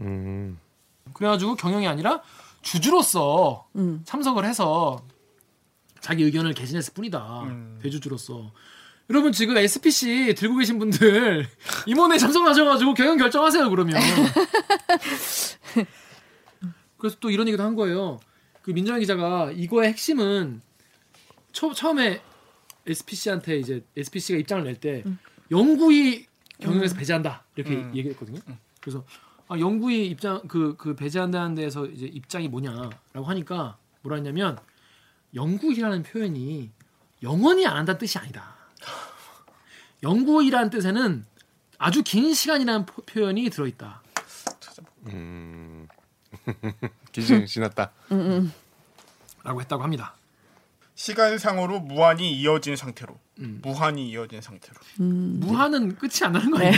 음. 0.02 0.58
그래가지고 1.14 1.54
경영이 1.56 1.88
아니라 1.88 2.20
주주로서 2.66 3.68
음. 3.76 4.02
참석을 4.04 4.44
해서 4.44 5.06
자기 6.00 6.24
의견을 6.24 6.52
개진했을 6.52 6.92
뿐이다. 6.94 7.44
음. 7.44 7.78
대주주로서. 7.80 8.52
여러분 9.08 9.30
지금 9.30 9.56
SPC 9.56 10.34
들고 10.36 10.56
계신 10.56 10.80
분들 10.80 11.46
임원회 11.86 12.18
참석하셔가지고 12.18 12.94
경영 12.94 13.16
결정하세요 13.18 13.70
그러면. 13.70 14.00
그래서 16.98 17.16
또 17.20 17.30
이런 17.30 17.46
얘기도 17.46 17.62
한 17.62 17.76
거예요. 17.76 18.18
그 18.62 18.72
민정희 18.72 18.98
기자가 19.00 19.52
이거의 19.52 19.90
핵심은 19.90 20.60
처, 21.52 21.72
처음에 21.72 22.20
SPC한테 22.84 23.58
이제 23.58 23.84
SPC가 23.96 24.40
입장을 24.40 24.64
낼때 24.64 25.04
영구히 25.52 26.26
경영에서 26.60 26.96
배제한다 26.96 27.44
이렇게 27.54 27.76
음. 27.76 27.92
얘기했거든요. 27.94 28.40
그래서 28.80 29.04
아, 29.48 29.58
영구히 29.58 30.08
입장 30.08 30.40
그그 30.48 30.96
배제한다는 30.96 31.54
데에서 31.54 31.86
이제 31.86 32.06
입장이 32.06 32.48
뭐냐라고 32.48 33.24
하니까 33.24 33.76
뭐라 34.02 34.16
했냐면 34.16 34.58
영구히라는 35.34 36.02
표현이 36.02 36.70
영원히 37.22 37.66
안 37.66 37.76
한다는 37.76 37.98
뜻이 37.98 38.18
아니다. 38.18 38.54
영구히라는 40.02 40.70
뜻에는 40.70 41.24
아주 41.78 42.02
긴 42.02 42.34
시간이라는 42.34 42.86
포- 42.86 43.02
표현이 43.02 43.48
들어있다. 43.50 44.02
음. 45.08 45.88
기준 47.12 47.46
지났다. 47.46 47.92
라고 49.42 49.60
했다고 49.60 49.82
합니다. 49.82 50.14
시간상으로 50.96 51.80
무한히 51.80 52.32
이어진 52.32 52.74
상태로. 52.74 53.14
음. 53.40 53.60
무한히 53.62 54.08
이어진 54.08 54.40
상태로. 54.40 54.74
무한은 54.96 55.94
끝이 55.96 56.12
안 56.24 56.32
나는 56.32 56.50
거 56.50 56.58
아니에요? 56.58 56.72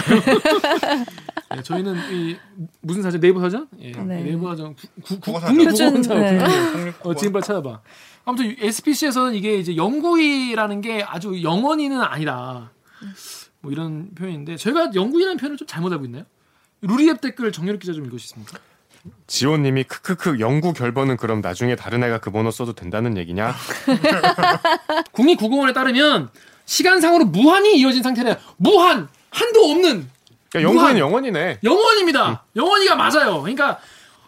네, 1.54 1.62
저희는 1.62 1.96
이 2.12 2.36
무슨 2.80 3.02
사전 3.02 3.20
네이버 3.20 3.40
사전? 3.40 3.68
예, 3.78 3.92
네. 3.92 4.24
네이버 4.24 4.50
사전 4.50 4.74
구, 4.74 4.86
구, 5.02 5.02
구, 5.02 5.20
국어사전. 5.20 5.56
국립국어원자 5.56 6.14
네. 6.14 6.92
어, 7.00 7.14
지금 7.14 7.32
빨리 7.32 7.44
찾아봐. 7.44 7.80
아무튼 8.24 8.56
SPC에서는 8.58 9.34
이게 9.36 9.56
이제 9.56 9.76
영구히라는 9.76 10.80
게 10.80 11.02
아주 11.04 11.40
영원히는 11.40 12.00
아니다. 12.00 12.72
뭐 13.60 13.70
이런 13.70 14.12
표현인데 14.16 14.56
저희가 14.56 14.90
영구히라는 14.96 15.36
표현을 15.38 15.56
좀 15.56 15.66
잘못 15.68 15.92
알고 15.92 16.04
있나요? 16.06 16.24
루리앱 16.80 17.20
댓글 17.20 17.52
정렬 17.52 17.78
기자 17.78 17.92
좀 17.92 18.04
읽으시겠습니까? 18.06 18.58
지호님이 19.26 19.84
크크크 19.84 20.40
영구 20.40 20.72
결번은 20.72 21.16
그럼 21.16 21.40
나중에 21.40 21.76
다른 21.76 22.02
애가 22.04 22.18
그 22.18 22.30
번호 22.30 22.50
써도 22.50 22.72
된다는 22.74 23.16
얘기냐? 23.16 23.54
국립국어원에 25.12 25.72
따르면 25.72 26.30
시간상으로 26.64 27.24
무한히 27.26 27.78
이어진 27.78 28.02
상태래. 28.02 28.38
무한 28.56 29.08
한도 29.30 29.70
없는 29.70 30.08
그러니까 30.50 30.62
영구는. 30.70 30.98
영원이네. 30.98 31.58
영원입니다. 31.64 32.44
영원히가 32.56 32.96
맞아요. 32.96 33.40
그러니까 33.42 33.78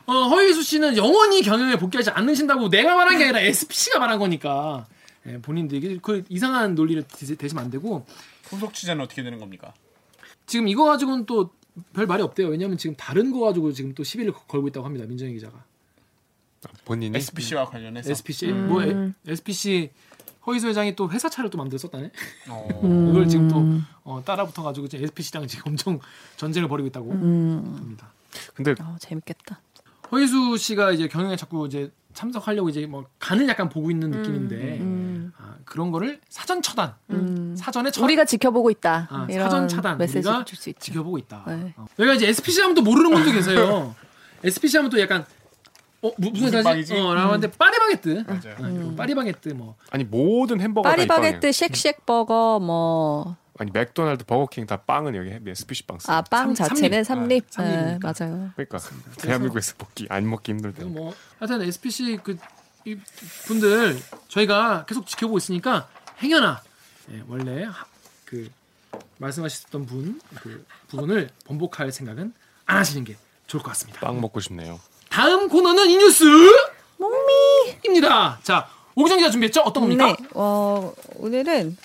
어, 0.06 0.12
허희수 0.28 0.62
씨는 0.62 0.96
영원히 0.96 1.42
경영에 1.42 1.76
복귀하지 1.76 2.10
않으신다고 2.10 2.68
내가 2.68 2.94
말한 2.96 3.18
게 3.18 3.24
아니라 3.24 3.40
SPC가 3.40 3.98
말한 3.98 4.18
거니까 4.18 4.86
예, 5.26 5.38
본인도 5.40 5.76
이게 5.76 5.98
그 6.02 6.24
이상한 6.28 6.74
논리를 6.74 7.02
대- 7.02 7.36
대시면 7.36 7.64
안 7.64 7.70
되고 7.70 8.06
후속 8.48 8.72
취재는 8.74 9.04
어떻게 9.04 9.22
되는 9.22 9.38
겁니까? 9.38 9.72
지금 10.46 10.66
이거 10.66 10.84
가지고는 10.86 11.26
또 11.26 11.50
별 11.94 12.06
말이 12.06 12.22
없대요. 12.22 12.48
왜냐하면 12.48 12.76
지금 12.78 12.94
다른 12.96 13.30
거 13.32 13.40
가지고 13.40 13.72
지금 13.72 13.94
또 13.94 14.02
시비를 14.04 14.32
거- 14.32 14.44
걸고 14.46 14.68
있다고 14.68 14.84
합니다. 14.86 15.06
민정희 15.06 15.34
기자가 15.34 15.64
본인이 16.84 17.16
SPC와 17.16 17.66
관련해서. 17.66 18.10
SPC 18.10 18.52
뭐 18.52 18.82
에- 18.84 19.12
SPC 19.26 19.90
허희수 20.46 20.68
회장이 20.68 20.96
또 20.96 21.10
회사 21.10 21.28
차를 21.28 21.50
또 21.50 21.58
만들어 21.58 21.78
썼다네. 21.78 22.10
어. 22.48 22.68
이걸 23.12 23.28
지금 23.28 23.48
또 23.48 23.64
어, 24.04 24.22
따라붙어 24.24 24.62
가지고 24.62 24.88
지금 24.88 25.04
SPC랑 25.04 25.46
지금 25.46 25.72
엄청 25.72 26.00
전쟁을 26.36 26.68
벌이고 26.68 26.88
있다고 26.88 27.12
합니다. 27.12 28.12
근데 28.54 28.74
아, 28.78 28.96
재밌겠다. 29.00 29.60
허희수 30.12 30.56
씨가 30.58 30.92
이제 30.92 31.08
경영에 31.08 31.36
자꾸 31.36 31.66
이제 31.66 31.90
참석하려고 32.12 32.68
이제 32.68 32.86
뭐 32.86 33.04
간을 33.18 33.48
약간 33.48 33.68
보고 33.68 33.90
있는 33.90 34.10
느낌인데 34.10 34.80
아, 35.38 35.54
그런 35.64 35.90
거를 35.90 36.20
사전 36.28 36.60
처단, 36.62 36.94
사전에 37.56 37.90
처, 37.90 38.02
우리가 38.04 38.24
지켜보고 38.24 38.70
있다. 38.70 39.08
아, 39.10 39.26
이런 39.30 39.44
사전 39.44 39.68
차단 39.68 40.00
우리가 40.00 40.44
줄수 40.44 40.70
있죠. 40.70 40.80
지켜보고 40.80 41.18
있다. 41.18 41.44
네. 41.46 41.74
어. 41.76 41.86
여기가 41.98 42.14
이제 42.14 42.28
SPC 42.28 42.60
하면 42.62 42.74
또 42.74 42.82
모르는 42.82 43.10
분도 43.12 43.32
계세요. 43.32 43.94
SPC 44.42 44.78
하면 44.78 44.90
또 44.90 45.00
약간 45.00 45.24
어 46.02 46.10
무- 46.16 46.30
무슨 46.30 46.58
회사지? 46.58 46.94
어, 46.98 47.14
라고 47.14 47.28
하는데 47.28 47.50
파리바게뜨. 47.50 48.24
맞아요. 48.26 48.56
아, 48.58 48.94
파리바게뜨 48.96 49.50
뭐 49.50 49.76
아니 49.90 50.04
모든 50.04 50.60
햄버거가 50.60 50.96
다 50.96 50.96
파리바게뜨. 50.96 51.52
쉑쉑버거 51.52 52.60
뭐 52.62 53.36
아니 53.60 53.70
맥도날드, 53.72 54.24
버거킹 54.24 54.64
다 54.64 54.78
빵은 54.78 55.14
여기 55.16 55.50
SPC 55.50 55.82
빵 55.82 55.98
써. 55.98 56.10
아, 56.10 56.22
빵 56.22 56.54
삼- 56.54 56.68
자체는 56.68 57.04
삼립. 57.04 57.44
아, 57.56 57.62
네. 57.62 57.98
맞아요. 58.02 58.50
그러니까 58.56 58.78
대한민국에서 59.18 59.74
먹기 59.78 60.06
안 60.08 60.30
먹기 60.30 60.52
힘들대. 60.52 60.84
뭐 60.84 61.14
하여튼 61.38 61.60
SPC 61.60 62.20
그이 62.24 62.96
분들 63.46 63.98
저희가 64.28 64.86
계속 64.86 65.06
지켜보고 65.06 65.36
있으니까 65.36 65.90
행여나 66.22 66.62
예, 67.12 67.22
원래 67.28 67.64
하- 67.64 67.84
그 68.24 68.48
말씀하셨던 69.18 69.84
분 69.84 70.18
그 70.36 70.64
부분을 70.88 71.28
번복할 71.44 71.92
생각은 71.92 72.32
안 72.64 72.76
하시는 72.78 73.04
게 73.04 73.18
좋을 73.46 73.62
것 73.62 73.68
같습니다. 73.72 74.00
빵 74.00 74.18
먹고 74.22 74.40
싶네요. 74.40 74.80
다음 75.10 75.50
코너는 75.50 75.90
이 75.90 75.98
뉴스 75.98 76.24
몽미입니다. 76.96 78.38
자 78.42 78.70
오기정 78.94 79.18
기자 79.18 79.30
준비했죠? 79.30 79.60
어떤 79.60 79.82
겁니까? 79.82 80.06
네. 80.06 80.28
어, 80.32 80.94
오늘은 81.16 81.76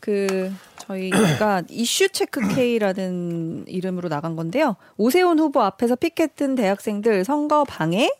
그 0.00 0.52
저희가 0.88 1.62
이슈 1.70 2.08
체크 2.08 2.40
K라는 2.48 3.64
이름으로 3.68 4.08
나간 4.08 4.36
건데요. 4.36 4.76
오세훈 4.96 5.38
후보 5.38 5.62
앞에서 5.62 5.96
피켓 5.96 6.36
든 6.36 6.54
대학생들 6.54 7.24
선거 7.24 7.64
방해 7.64 8.10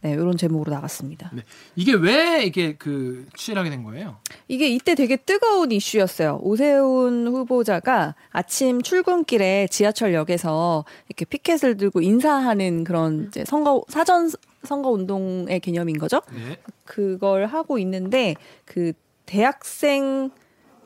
네, 0.00 0.12
이런 0.12 0.36
제목으로 0.36 0.70
나갔습니다. 0.72 1.30
네. 1.34 1.42
이게 1.74 1.92
왜 1.92 2.44
이게 2.44 2.76
그 2.76 3.26
취재를 3.36 3.60
하게 3.60 3.70
된 3.70 3.82
거예요? 3.82 4.18
이게 4.46 4.68
이때 4.68 4.94
되게 4.94 5.16
뜨거운 5.16 5.72
이슈였어요. 5.72 6.38
오세훈 6.40 7.26
후보자가 7.26 8.14
아침 8.30 8.80
출근길에 8.80 9.66
지하철역에서 9.68 10.84
이렇게 11.08 11.24
피켓을 11.24 11.76
들고 11.78 12.00
인사하는 12.00 12.84
그런 12.84 13.26
이제 13.26 13.44
선거 13.44 13.82
사전 13.88 14.30
선거 14.62 14.90
운동의 14.90 15.58
개념인 15.60 15.98
거죠. 15.98 16.20
네. 16.32 16.58
그걸 16.84 17.46
하고 17.46 17.78
있는데 17.78 18.36
그 18.64 18.92
대학생 19.26 20.30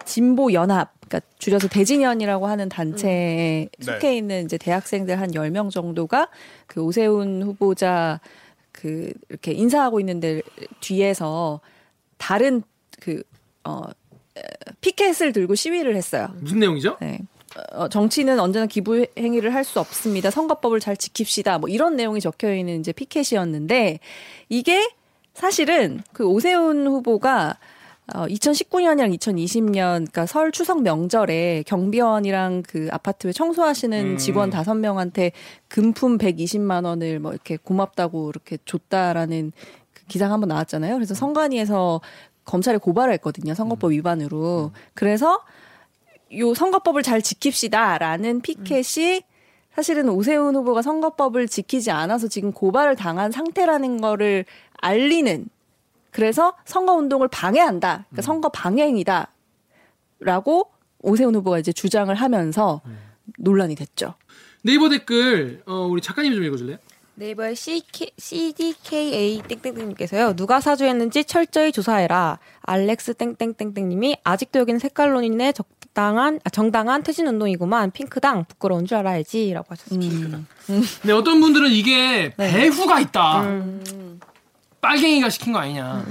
진보 0.04 0.52
연합 0.52 0.92
그러니까 1.00 1.20
줄여서 1.38 1.68
대진연이라고 1.68 2.46
하는 2.46 2.68
단체에 2.68 3.68
네. 3.78 3.84
속해 3.84 4.16
있는 4.16 4.44
이제 4.44 4.56
대학생들 4.58 5.20
한 5.20 5.30
10명 5.32 5.70
정도가 5.70 6.28
그 6.66 6.82
오세훈 6.82 7.42
후보자 7.42 8.20
그 8.72 9.12
이렇게 9.28 9.52
인사하고 9.52 10.00
있는데 10.00 10.42
뒤에서 10.80 11.60
다른 12.16 12.62
그 13.00 13.22
어, 13.64 13.82
에, 14.36 14.42
피켓을 14.80 15.32
들고 15.32 15.54
시위를 15.54 15.94
했어요. 15.96 16.28
무슨 16.40 16.58
내용이죠? 16.60 16.96
네. 17.00 17.20
어, 17.72 17.88
정치는 17.88 18.40
언제나 18.40 18.64
기부 18.66 19.06
행위를 19.18 19.54
할 19.54 19.64
수 19.64 19.78
없습니다. 19.78 20.30
선거법을 20.30 20.80
잘 20.80 20.96
지킵시다. 20.96 21.60
뭐 21.60 21.68
이런 21.68 21.96
내용이 21.96 22.20
적혀 22.20 22.54
있는 22.54 22.80
이제 22.80 22.92
피켓이었는데 22.92 24.00
이게 24.48 24.88
사실은 25.34 26.02
그 26.12 26.24
오세훈 26.24 26.86
후보가 26.86 27.58
어, 28.14 28.26
2019년이랑 28.26 29.16
2020년, 29.18 29.74
그러니까 29.74 30.26
설 30.26 30.52
추석 30.52 30.82
명절에 30.82 31.64
경비원이랑 31.66 32.62
그 32.66 32.88
아파트에 32.90 33.32
청소하시는 33.32 34.12
음. 34.12 34.16
직원 34.18 34.50
다섯 34.50 34.74
명한테 34.74 35.32
금품 35.68 36.18
120만 36.18 36.84
원을 36.84 37.20
뭐 37.20 37.32
이렇게 37.32 37.56
고맙다고 37.56 38.30
이렇게 38.30 38.58
줬다라는 38.64 39.52
그 39.94 40.04
기사가 40.06 40.34
한번 40.34 40.48
나왔잖아요. 40.48 40.94
그래서 40.94 41.14
선관위에서 41.14 42.00
검찰에 42.44 42.76
고발을 42.78 43.14
했거든요. 43.14 43.54
선거법 43.54 43.92
위반으로. 43.92 44.72
그래서 44.94 45.40
요 46.36 46.54
선거법을 46.54 47.02
잘 47.02 47.20
지킵시다라는 47.20 48.42
피켓이 48.42 49.22
사실은 49.74 50.08
오세훈 50.10 50.54
후보가 50.56 50.82
선거법을 50.82 51.48
지키지 51.48 51.90
않아서 51.90 52.28
지금 52.28 52.52
고발을 52.52 52.96
당한 52.96 53.30
상태라는 53.30 54.00
거를 54.00 54.44
알리는 54.80 55.46
그래서 56.12 56.54
선거 56.64 56.92
운동을 56.92 57.26
방해한다. 57.28 58.04
그러니까 58.08 58.22
선거 58.22 58.48
방해행위다 58.50 59.32
라고 60.20 60.70
오세훈 61.00 61.34
후보가 61.34 61.58
이제 61.58 61.72
주장을 61.72 62.14
하면서 62.14 62.80
논란이 63.38 63.74
됐죠. 63.74 64.14
네이버 64.62 64.88
댓글 64.88 65.62
어, 65.66 65.86
우리 65.90 66.00
작가님 66.00 66.32
좀 66.32 66.44
읽어줄래요? 66.44 66.76
네이버의 67.14 67.56
CK, 67.56 68.10
CDKA 68.16 69.42
땡땡땡님께서요. 69.48 70.34
누가 70.34 70.60
사주했는지 70.60 71.24
철저히 71.24 71.72
조사해라. 71.72 72.38
알렉스 72.62 73.14
땡땡땡땡님이 73.14 74.18
아직도 74.24 74.60
여기는 74.60 74.78
색깔론인의 74.78 75.52
적당한 75.52 76.40
아, 76.44 76.48
정당한 76.50 77.02
퇴진 77.02 77.26
운동이구만. 77.26 77.90
핑크당 77.90 78.44
부끄러운 78.46 78.86
줄 78.86 78.96
알아야지라고 78.98 79.66
하셨습니다. 79.70 80.40
네, 81.02 81.12
어떤 81.12 81.40
분들은 81.40 81.70
이게 81.70 82.32
배후가 82.36 83.00
있다. 83.00 83.42
음. 83.42 84.20
빨갱이가 84.82 85.30
시킨 85.30 85.54
거 85.54 85.60
아니냐. 85.60 86.04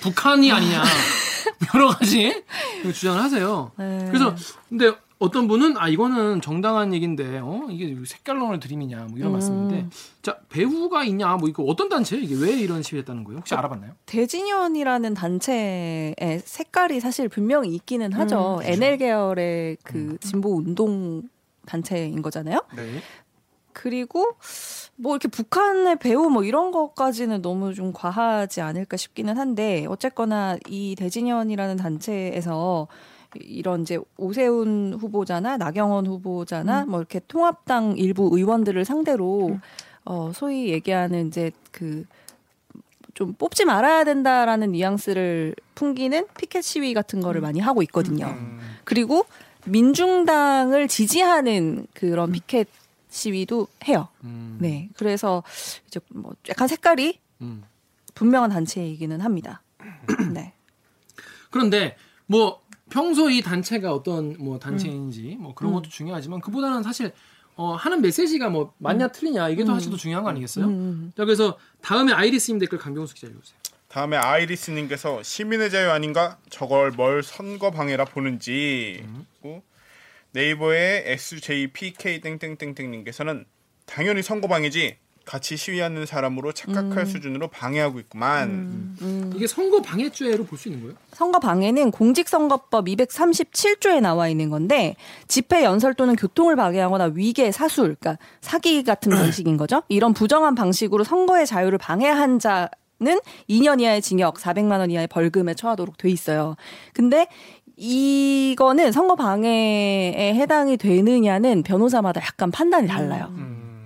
북한이 0.00 0.50
아니냐. 0.50 0.82
여러 1.74 1.88
가지 1.88 2.42
주장을 2.82 3.22
하세요. 3.22 3.70
네. 3.78 4.06
그래서 4.08 4.34
근데 4.68 4.92
어떤 5.18 5.46
분은 5.46 5.76
아 5.78 5.88
이거는 5.88 6.40
정당한 6.40 6.92
얘기인데 6.92 7.38
어 7.42 7.66
이게 7.70 7.96
색깔론을 8.04 8.60
들이미냐 8.60 9.06
뭐 9.08 9.18
이런 9.18 9.30
음. 9.30 9.32
말씀인데 9.32 9.86
자 10.22 10.38
배후가 10.48 11.04
있냐 11.04 11.36
뭐 11.36 11.48
이거 11.48 11.62
어떤 11.62 11.88
단체예요 11.88 12.24
이게 12.24 12.34
왜 12.34 12.52
이런 12.52 12.82
시위했다는 12.82 13.24
거예요 13.24 13.38
혹시 13.38 13.54
알아봤나요? 13.54 13.92
대진연이라는 14.06 15.14
단체의 15.14 16.42
색깔이 16.44 17.00
사실 17.00 17.28
분명히 17.28 17.74
있기는 17.74 18.12
하죠. 18.12 18.60
NL 18.64 18.98
계열의 18.98 19.76
그 19.84 20.18
진보 20.20 20.56
운동 20.56 21.22
단체인 21.66 22.20
거잖아요. 22.20 22.60
네. 22.76 23.00
그리고 23.74 24.36
뭐 24.96 25.14
이렇게 25.14 25.28
북한의 25.28 25.96
배우 25.96 26.30
뭐 26.30 26.44
이런 26.44 26.70
것까지는 26.70 27.42
너무 27.42 27.74
좀 27.74 27.92
과하지 27.92 28.62
않을까 28.62 28.96
싶기는 28.96 29.36
한데 29.36 29.84
어쨌거나 29.88 30.56
이 30.68 30.94
대진연이라는 30.96 31.76
단체에서 31.76 32.88
이런 33.40 33.82
이제 33.82 33.98
오세훈 34.16 34.96
후보자나 34.98 35.58
나경원 35.58 36.06
후보자나 36.06 36.86
뭐 36.86 37.00
이렇게 37.00 37.20
통합당 37.28 37.96
일부 37.98 38.30
의원들을 38.32 38.84
상대로 38.86 39.58
어 40.06 40.32
소위 40.32 40.70
얘기하는 40.70 41.28
이제 41.28 41.50
그 41.70 42.04
좀 43.14 43.32
뽑지 43.32 43.64
말아야 43.64 44.04
된다라는 44.04 44.72
뉘앙스를 44.72 45.54
풍기는 45.74 46.26
피켓 46.36 46.62
시위 46.62 46.94
같은 46.94 47.20
거를 47.20 47.40
많이 47.40 47.60
하고 47.60 47.82
있거든요. 47.84 48.36
그리고 48.82 49.24
민중당을 49.66 50.88
지지하는 50.88 51.86
그런 51.94 52.32
피켓 52.32 52.68
시위도 53.14 53.68
해요. 53.86 54.08
음. 54.24 54.58
네. 54.60 54.90
그래서 54.96 55.44
이제 55.86 56.00
뭐 56.10 56.34
약간 56.48 56.66
색깔이 56.66 57.20
음. 57.42 57.62
분명한 58.14 58.50
단체이기는 58.50 59.20
합니다. 59.20 59.62
네. 60.34 60.52
그런데 61.50 61.96
뭐 62.26 62.60
평소 62.90 63.30
이 63.30 63.40
단체가 63.40 63.92
어떤 63.92 64.36
뭐 64.38 64.58
단체인지 64.58 65.36
뭐 65.38 65.54
그런 65.54 65.72
것도 65.72 65.88
중요하지만 65.88 66.40
그보다는 66.40 66.82
사실 66.82 67.12
어, 67.56 67.74
하는 67.74 68.02
메시지가 68.02 68.48
뭐 68.50 68.74
맞냐 68.78 69.08
틀리냐 69.08 69.48
이게 69.48 69.64
더 69.64 69.74
사실 69.74 69.92
더 69.92 69.96
중요한 69.96 70.24
거 70.24 70.30
아니겠어요? 70.30 70.66
음. 70.66 71.12
자 71.16 71.24
그래서 71.24 71.56
다음에 71.82 72.12
아이리스님 72.12 72.58
댓글 72.58 72.78
강병수 72.78 73.14
기자 73.14 73.28
읽어주세요. 73.28 73.58
다음에 73.86 74.16
아이리스님께서 74.16 75.22
시민의 75.22 75.70
자유 75.70 75.90
아닌가? 75.90 76.38
저걸 76.50 76.90
뭘 76.90 77.22
선거 77.22 77.70
방해라 77.70 78.06
보는지. 78.06 79.06
그리고 79.40 79.62
네이버의 80.34 81.04
SJPK 81.06 82.20
땡땡땡땡님께서는 82.20 83.44
당연히 83.86 84.22
선거 84.22 84.48
방해지. 84.48 84.96
같이 85.24 85.56
시위하는 85.56 86.04
사람으로 86.04 86.52
착각할 86.52 87.06
수준으로 87.06 87.48
방해하고 87.48 87.98
있구만. 88.00 88.94
이게 89.34 89.46
선거 89.46 89.80
방해죄로 89.80 90.44
볼 90.44 90.58
수 90.58 90.68
있는 90.68 90.82
거예요? 90.82 90.96
선거 91.12 91.38
방해는 91.38 91.92
공직선거법 91.92 92.84
237조에 92.84 94.02
나와 94.02 94.28
있는 94.28 94.50
건데 94.50 94.96
집회 95.26 95.64
연설 95.64 95.94
또는 95.94 96.14
교통을 96.14 96.56
방해하거나 96.56 97.12
위계 97.14 97.52
사술, 97.52 97.96
그러니까 97.98 98.18
사기 98.42 98.82
같은 98.82 99.12
방식인 99.16 99.56
거죠. 99.56 99.82
이런 99.88 100.12
부정한 100.12 100.54
방식으로 100.54 101.04
선거의 101.04 101.46
자유를 101.46 101.78
방해한 101.78 102.38
자 102.38 102.68
는 103.00 103.18
2년 103.50 103.80
이하의 103.80 104.00
징역, 104.00 104.36
400만 104.36 104.78
원 104.78 104.90
이하의 104.90 105.08
벌금에 105.08 105.54
처하도록 105.54 105.98
돼 105.98 106.08
있어요. 106.10 106.54
근데 106.92 107.26
이거는 107.76 108.92
선거 108.92 109.16
방해에 109.16 110.34
해당이 110.34 110.76
되느냐는 110.76 111.62
변호사마다 111.62 112.20
약간 112.20 112.50
판단이 112.50 112.86
달라요. 112.86 113.32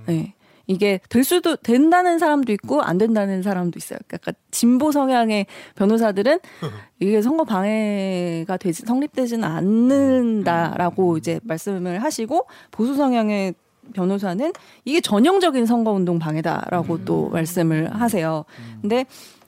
네. 0.06 0.34
이게 0.68 1.00
될 1.08 1.24
수도 1.24 1.56
된다는 1.56 2.18
사람도 2.18 2.52
있고 2.52 2.82
안 2.82 2.98
된다는 2.98 3.42
사람도 3.42 3.78
있어요. 3.78 3.98
그러니까 4.06 4.32
진보 4.50 4.92
성향의 4.92 5.46
변호사들은 5.74 6.38
이게 7.00 7.22
선거 7.22 7.44
방해가 7.44 8.58
되지 8.58 8.82
성립되지는 8.86 9.44
않는다라고 9.44 11.16
이제 11.16 11.40
말씀을 11.44 12.02
하시고 12.02 12.46
보수 12.70 12.94
성향의 12.94 13.54
변호사는 13.94 14.52
이게 14.84 15.00
전형적인 15.00 15.64
선거 15.64 15.92
운동 15.92 16.18
방해다라고 16.18 17.06
또 17.06 17.30
말씀을 17.30 17.94
하세요. 17.98 18.44
근데 18.82 19.06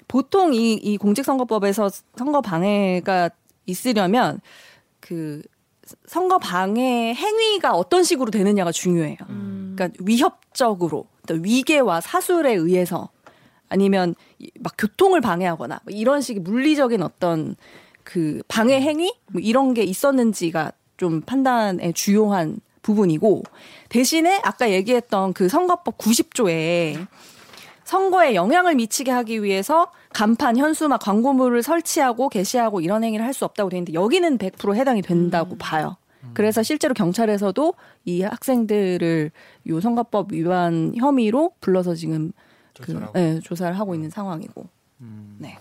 보통 0.08 0.54
이, 0.54 0.72
이 0.72 0.96
공직선거법에서 0.96 1.90
선거 2.16 2.40
방해가 2.40 3.28
있으려면 3.70 4.40
그 5.00 5.42
선거 6.06 6.38
방해 6.38 7.14
행위가 7.14 7.72
어떤 7.74 8.04
식으로 8.04 8.30
되느냐가 8.30 8.70
중요해요. 8.72 9.16
그러니까 9.76 9.88
위협적으로, 10.04 11.06
또 11.26 11.34
위계와 11.34 12.00
사술에 12.00 12.52
의해서 12.54 13.08
아니면 13.68 14.14
이- 14.38 14.50
막 14.60 14.74
교통을 14.78 15.20
방해하거나 15.20 15.80
뭐 15.84 15.92
이런 15.94 16.20
식의 16.20 16.42
물리적인 16.42 17.02
어떤 17.02 17.56
그 18.04 18.42
방해 18.48 18.80
행위? 18.80 19.12
뭐 19.32 19.40
이런 19.40 19.74
게 19.74 19.82
있었는지가 19.82 20.72
좀 20.96 21.20
판단의 21.22 21.92
주요한 21.94 22.60
부분이고 22.82 23.42
대신에 23.88 24.40
아까 24.44 24.70
얘기했던 24.70 25.32
그 25.32 25.48
선거법 25.48 25.98
90조에 25.98 27.06
선거에 27.94 28.36
영향을 28.36 28.76
미치게 28.76 29.10
하기 29.10 29.42
위해서 29.42 29.90
간판, 30.12 30.56
현수막, 30.56 31.00
광고물을 31.00 31.60
설치하고 31.62 32.28
게시하고 32.28 32.80
이런 32.80 33.02
행위를 33.02 33.26
할 33.26 33.34
수 33.34 33.44
없다고 33.44 33.68
돼 33.70 33.78
있는데 33.78 33.94
여기는 33.94 34.38
100% 34.38 34.76
해당이 34.76 35.02
된다고 35.02 35.56
봐요. 35.58 35.96
그래서 36.34 36.62
실제로 36.62 36.94
경찰에서도 36.94 37.74
이 38.04 38.22
학생들을 38.22 39.32
요 39.68 39.80
선거법 39.80 40.32
위반 40.32 40.92
혐의로 40.96 41.52
불러서 41.60 41.94
지금 41.96 42.30
그, 42.80 42.92
네, 43.14 43.40
조사를 43.40 43.76
하고 43.78 43.94
있는 43.96 44.08
상황이고. 44.10 44.66
네. 45.38 45.58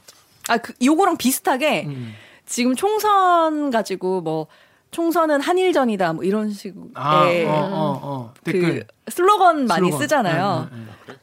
아, 0.49 0.57
그, 0.57 0.73
요거랑 0.83 1.17
비슷하게 1.17 1.85
음. 1.87 2.13
지금 2.45 2.75
총선 2.75 3.71
가지고 3.71 4.21
뭐 4.21 4.45
총선은 4.91 5.41
한일전이다 5.41 6.13
뭐 6.13 6.23
이런 6.23 6.49
식의 6.49 6.73
아, 6.95 7.25
어, 7.25 7.29
어, 7.47 7.99
어. 8.01 8.33
그 8.43 8.51
댓글. 8.51 8.85
슬로건 9.07 9.65
많이 9.65 9.87
슬로건. 9.87 10.01
쓰잖아요. 10.01 10.67
네, 10.71 10.77
네, 10.77 10.83
네. 10.83 11.13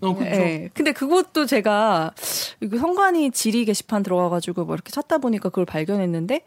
어, 0.00 0.14
그렇죠. 0.14 0.40
예. 0.40 0.70
근데 0.74 0.92
그것도 0.92 1.46
제가 1.46 2.12
이거 2.60 2.78
선관위 2.78 3.30
질의 3.30 3.64
게시판 3.64 4.02
들어가가지고 4.02 4.64
뭐 4.66 4.74
이렇게 4.74 4.90
찾다 4.90 5.18
보니까 5.18 5.48
그걸 5.48 5.64
발견했는데 5.64 6.42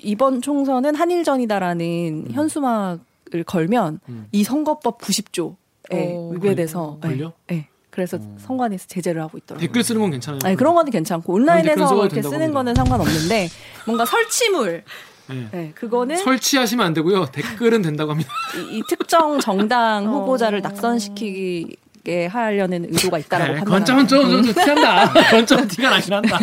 이번 0.00 0.40
총선은 0.40 0.94
한일전이다라는 0.94 2.28
현수막을 2.32 3.44
걸면 3.46 4.00
이 4.32 4.44
선거법 4.44 4.98
90조에 5.00 5.54
오. 5.92 6.30
위배돼서 6.34 6.98
예. 7.04 7.08
걸려? 7.08 7.32
예. 7.52 7.68
그래서 7.90 8.18
선관위에서 8.38 8.86
제재를 8.88 9.22
하고 9.22 9.38
있더라고요. 9.38 9.64
댓글 9.66 9.84
쓰는 9.84 10.00
건 10.00 10.10
괜찮아요. 10.10 10.40
아니 10.42 10.56
그런 10.56 10.74
거는 10.74 10.90
괜찮고 10.90 11.32
온라인에서 11.32 12.06
이렇게 12.06 12.22
쓰는 12.22 12.52
거는 12.52 12.74
상관없는데 12.74 13.48
뭔가 13.86 14.04
설치물 14.04 14.82
네. 15.28 15.48
예, 15.54 15.72
그거는 15.74 16.16
설치하시면 16.18 16.84
안 16.86 16.94
되고요. 16.94 17.26
댓글은 17.26 17.82
된다고 17.82 18.10
합니다. 18.12 18.30
이, 18.56 18.78
이 18.78 18.82
특정 18.88 19.40
정당 19.40 20.06
후보자를 20.12 20.60
낙선시키게 20.60 22.26
하려는 22.26 22.84
의도가 22.92 23.18
있다라고 23.18 23.52
네, 23.54 23.58
판단합니다. 23.60 23.94
건점은 23.94 24.08
좀, 24.08 24.42
좀, 24.42 24.52
좀 24.52 24.64
티난다. 24.64 25.12
건점은 25.30 25.68
티가 25.68 25.90
나긴 25.90 26.12
한다. 26.12 26.38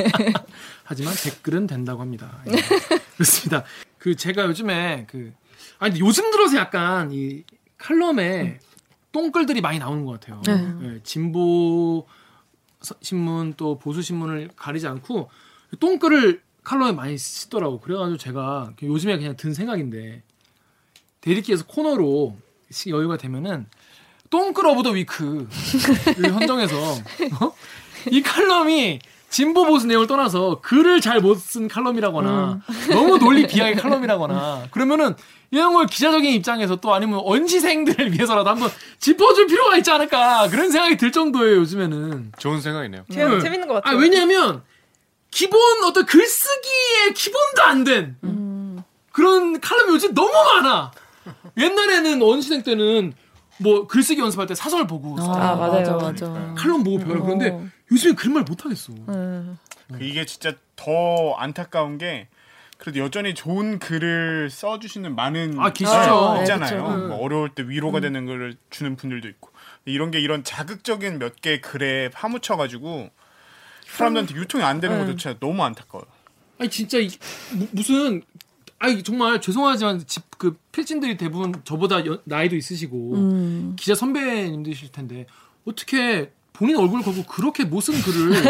하지만 0.83 1.13
댓글은 1.15 1.67
된다고 1.67 2.01
합니다. 2.01 2.41
예. 2.47 2.51
그렇습니다. 3.15 3.63
그 3.97 4.15
제가 4.15 4.45
요즘에 4.45 5.05
그 5.09 5.31
아니 5.79 5.93
근데 5.93 6.05
요즘 6.05 6.31
들어서 6.31 6.57
약간 6.57 7.11
이 7.11 7.43
칼럼에 7.77 8.59
똥글들이 9.11 9.61
많이 9.61 9.77
나오는 9.79 10.05
것 10.05 10.19
같아요. 10.19 10.41
예, 10.83 10.99
진보 11.03 12.07
서- 12.81 12.95
신문 13.01 13.53
또 13.57 13.77
보수 13.77 14.01
신문을 14.01 14.49
가리지 14.55 14.87
않고 14.87 15.29
똥글을 15.79 16.41
칼럼에 16.63 16.91
많이 16.93 17.17
쓰더라고. 17.17 17.79
그래가지고 17.79 18.17
제가 18.17 18.71
요즘에 18.83 19.17
그냥 19.17 19.35
든 19.35 19.53
생각인데 19.53 20.21
대리기에서 21.21 21.65
코너로 21.65 22.37
시- 22.69 22.89
여유가 22.89 23.17
되면은 23.17 23.65
똥글 24.29 24.65
of 24.65 24.83
the 24.83 24.91
week를 24.91 25.47
선정해서 26.31 26.75
어? 27.41 27.53
이 28.09 28.21
칼럼이 28.21 28.99
진보 29.29 29.65
보수 29.65 29.87
내용을 29.87 30.07
떠나서 30.07 30.59
글을 30.61 31.01
잘 31.01 31.19
못 31.21 31.37
쓴 31.39 31.67
칼럼이라거나 31.67 32.61
너무 32.91 33.17
논리 33.17 33.45
비약의 33.47 33.75
칼럼이라거나 33.77 34.67
그러면은 34.71 35.15
이런 35.51 35.73
걸 35.73 35.85
기자적인 35.85 36.31
입장에서 36.33 36.77
또 36.77 36.93
아니면 36.93 37.19
언시생들을 37.23 38.13
위해서라도 38.13 38.49
한번 38.49 38.69
짚어줄 38.99 39.47
필요가 39.47 39.75
있지 39.77 39.91
않을까 39.91 40.47
그런 40.49 40.71
생각이 40.71 40.95
들 40.97 41.11
정도예요 41.11 41.57
요즘에는 41.57 42.31
좋은 42.39 42.61
생각이네요. 42.61 43.03
재- 43.11 43.25
네. 43.27 43.39
재밌는 43.39 43.67
것아 43.67 43.81
같아요. 43.81 43.97
왜냐하면 43.99 44.63
기본 45.31 45.59
어떤 45.85 46.05
글쓰기의 46.05 47.13
기본도 47.15 47.63
안된 47.63 48.17
그런 49.11 49.59
칼럼이 49.59 49.93
요즘 49.93 50.13
너무 50.13 50.31
많아. 50.31 50.91
옛날에는 51.57 52.21
원시생 52.21 52.63
때는 52.63 53.13
뭐 53.59 53.87
글쓰기 53.87 54.21
연습할 54.21 54.47
때 54.47 54.55
사설 54.55 54.87
보고 54.87 55.15
아, 55.21 55.55
맞아요. 55.55 55.97
맞아. 55.97 56.25
칼럼 56.57 56.83
보고 56.83 56.97
배우라 56.99 57.21
그런데 57.21 57.65
요즘에 57.91 58.13
그런 58.15 58.33
말 58.35 58.43
못 58.43 58.63
하겠어. 58.65 58.93
음. 59.09 59.57
그 59.93 60.03
이게 60.03 60.25
진짜 60.25 60.53
더 60.75 61.33
안타까운 61.37 61.97
게 61.97 62.27
그래도 62.77 62.99
여전히 62.99 63.35
좋은 63.35 63.77
글을 63.77 64.49
써주시는 64.49 65.13
많은 65.15 65.59
아, 65.59 65.71
계시죠. 65.71 65.91
아, 65.97 66.33
네, 66.35 66.39
있잖아요. 66.41 66.83
그쵸. 66.83 67.07
뭐 67.09 67.17
어려울 67.23 67.49
때 67.53 67.63
위로가 67.63 67.99
되는 67.99 68.25
글을 68.25 68.55
주는 68.71 68.95
분들도 68.95 69.27
있고 69.27 69.51
이런 69.85 70.09
게 70.11 70.19
이런 70.19 70.43
자극적인 70.43 71.19
몇 71.19 71.35
개 71.41 71.59
글에 71.59 72.09
파묻혀가지고 72.09 73.09
사람들한테 73.97 74.35
유통이 74.35 74.63
안 74.63 74.79
되는 74.79 74.99
것조차 75.05 75.35
너무 75.39 75.63
안타까워요. 75.63 76.07
아니 76.59 76.69
진짜 76.69 76.97
이, 76.99 77.09
무, 77.53 77.67
무슨 77.71 78.21
아니 78.79 79.01
정말 79.03 79.39
죄송하지만 79.41 80.05
집 80.07 80.23
그 80.41 80.57
필진들이 80.71 81.17
대부분 81.17 81.53
저보다 81.63 82.03
여- 82.07 82.17
나이도 82.23 82.55
있으시고 82.55 83.75
기자 83.77 83.93
선배님들이실 83.93 84.91
텐데 84.91 85.27
어떻게 85.65 86.31
본인 86.51 86.77
얼굴 86.77 87.03
걸고 87.03 87.25
그렇게 87.25 87.63
못 87.63 87.81
쓴 87.81 87.93
글을 88.01 88.41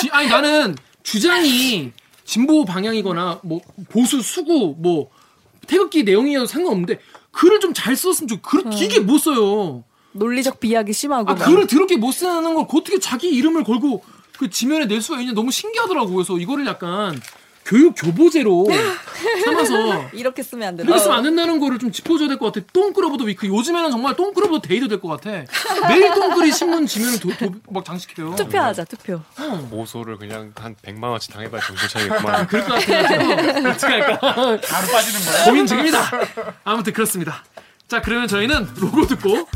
지, 0.00 0.08
아니 0.12 0.28
나는 0.28 0.76
주장이 1.02 1.90
진보 2.24 2.64
방향이거나 2.64 3.40
뭐 3.42 3.60
보수 3.88 4.22
수구 4.22 4.76
뭐 4.78 5.10
태극기 5.66 6.04
내용이어도 6.04 6.46
상관없는데 6.46 7.00
글을 7.32 7.58
좀 7.58 7.74
잘 7.74 7.96
썼으면 7.96 8.28
좋. 8.28 8.40
글 8.40 8.70
되게 8.70 9.00
못 9.00 9.18
써요. 9.18 9.82
논리적 10.12 10.60
비약이 10.60 10.92
심하고. 10.92 11.30
아 11.30 11.34
막. 11.34 11.44
글을 11.46 11.66
더럽게 11.66 11.96
못 11.96 12.12
쓰는 12.12 12.54
걸 12.54 12.64
어떻게 12.72 13.00
자기 13.00 13.28
이름을 13.30 13.64
걸고 13.64 14.04
그 14.38 14.50
지면에 14.50 14.86
낼 14.86 15.00
수가 15.00 15.20
있냐 15.20 15.32
너무 15.32 15.50
신기하더라고 15.50 16.10
그래서 16.12 16.36
이거를 16.38 16.66
약간 16.66 17.20
교육 17.64 17.94
교보제로 17.96 18.64
삼아서 19.44 20.08
이렇게 20.12 20.40
쓰면 20.42 20.68
안 20.68 20.76
된다. 20.76 20.88
이렇게 20.88 21.02
쓰면 21.02 21.16
안 21.18 21.22
된다는 21.24 21.58
거를 21.58 21.80
좀 21.80 21.90
짚어줘야 21.90 22.28
될 22.28 22.38
것 22.38 22.52
같아. 22.52 22.64
똥끄러보도 22.72 23.24
위크. 23.24 23.46
요즘에는 23.48 23.90
정말 23.90 24.14
똥끄러보도 24.14 24.62
데이도 24.62 24.86
될 24.86 25.00
것 25.00 25.08
같아. 25.08 25.30
매일 25.88 26.14
똥끄리 26.14 26.52
신문 26.52 26.86
지면을 26.86 27.18
도, 27.18 27.28
도, 27.36 27.52
막 27.70 27.84
장식해요. 27.84 28.36
투표하자 28.36 28.84
투표. 28.84 29.20
모소를 29.70 30.16
그냥 30.16 30.52
한 30.54 30.76
100만 30.80 31.02
원씩 31.10 31.32
당해봐야 31.32 31.60
정신 31.60 31.88
차리겠구만. 31.88 32.46
그럴 32.46 32.64
것 32.66 32.74
같아요. 32.74 33.66
어떻게 33.70 33.86
할까? 33.94 34.18
바로 34.20 34.58
빠지는 34.60 35.20
거야. 35.24 35.44
고민 35.46 35.66
중입니다. 35.66 35.98
아무튼 36.62 36.92
그렇습니다. 36.92 37.42
자, 37.88 38.00
그러면 38.00 38.28
저희는 38.28 38.68
로고 38.76 39.08
듣고 39.08 39.48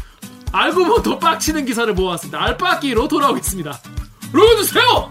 알고 0.51 0.85
보면 0.85 1.03
더 1.05 1.17
빡치는 1.21 1.65
기사를 1.65 1.95
모아왔습니다. 1.95 2.43
알빡기로 2.43 3.07
돌아오겠습니다. 3.07 3.79
로고 4.33 4.57
주세요! 4.57 5.11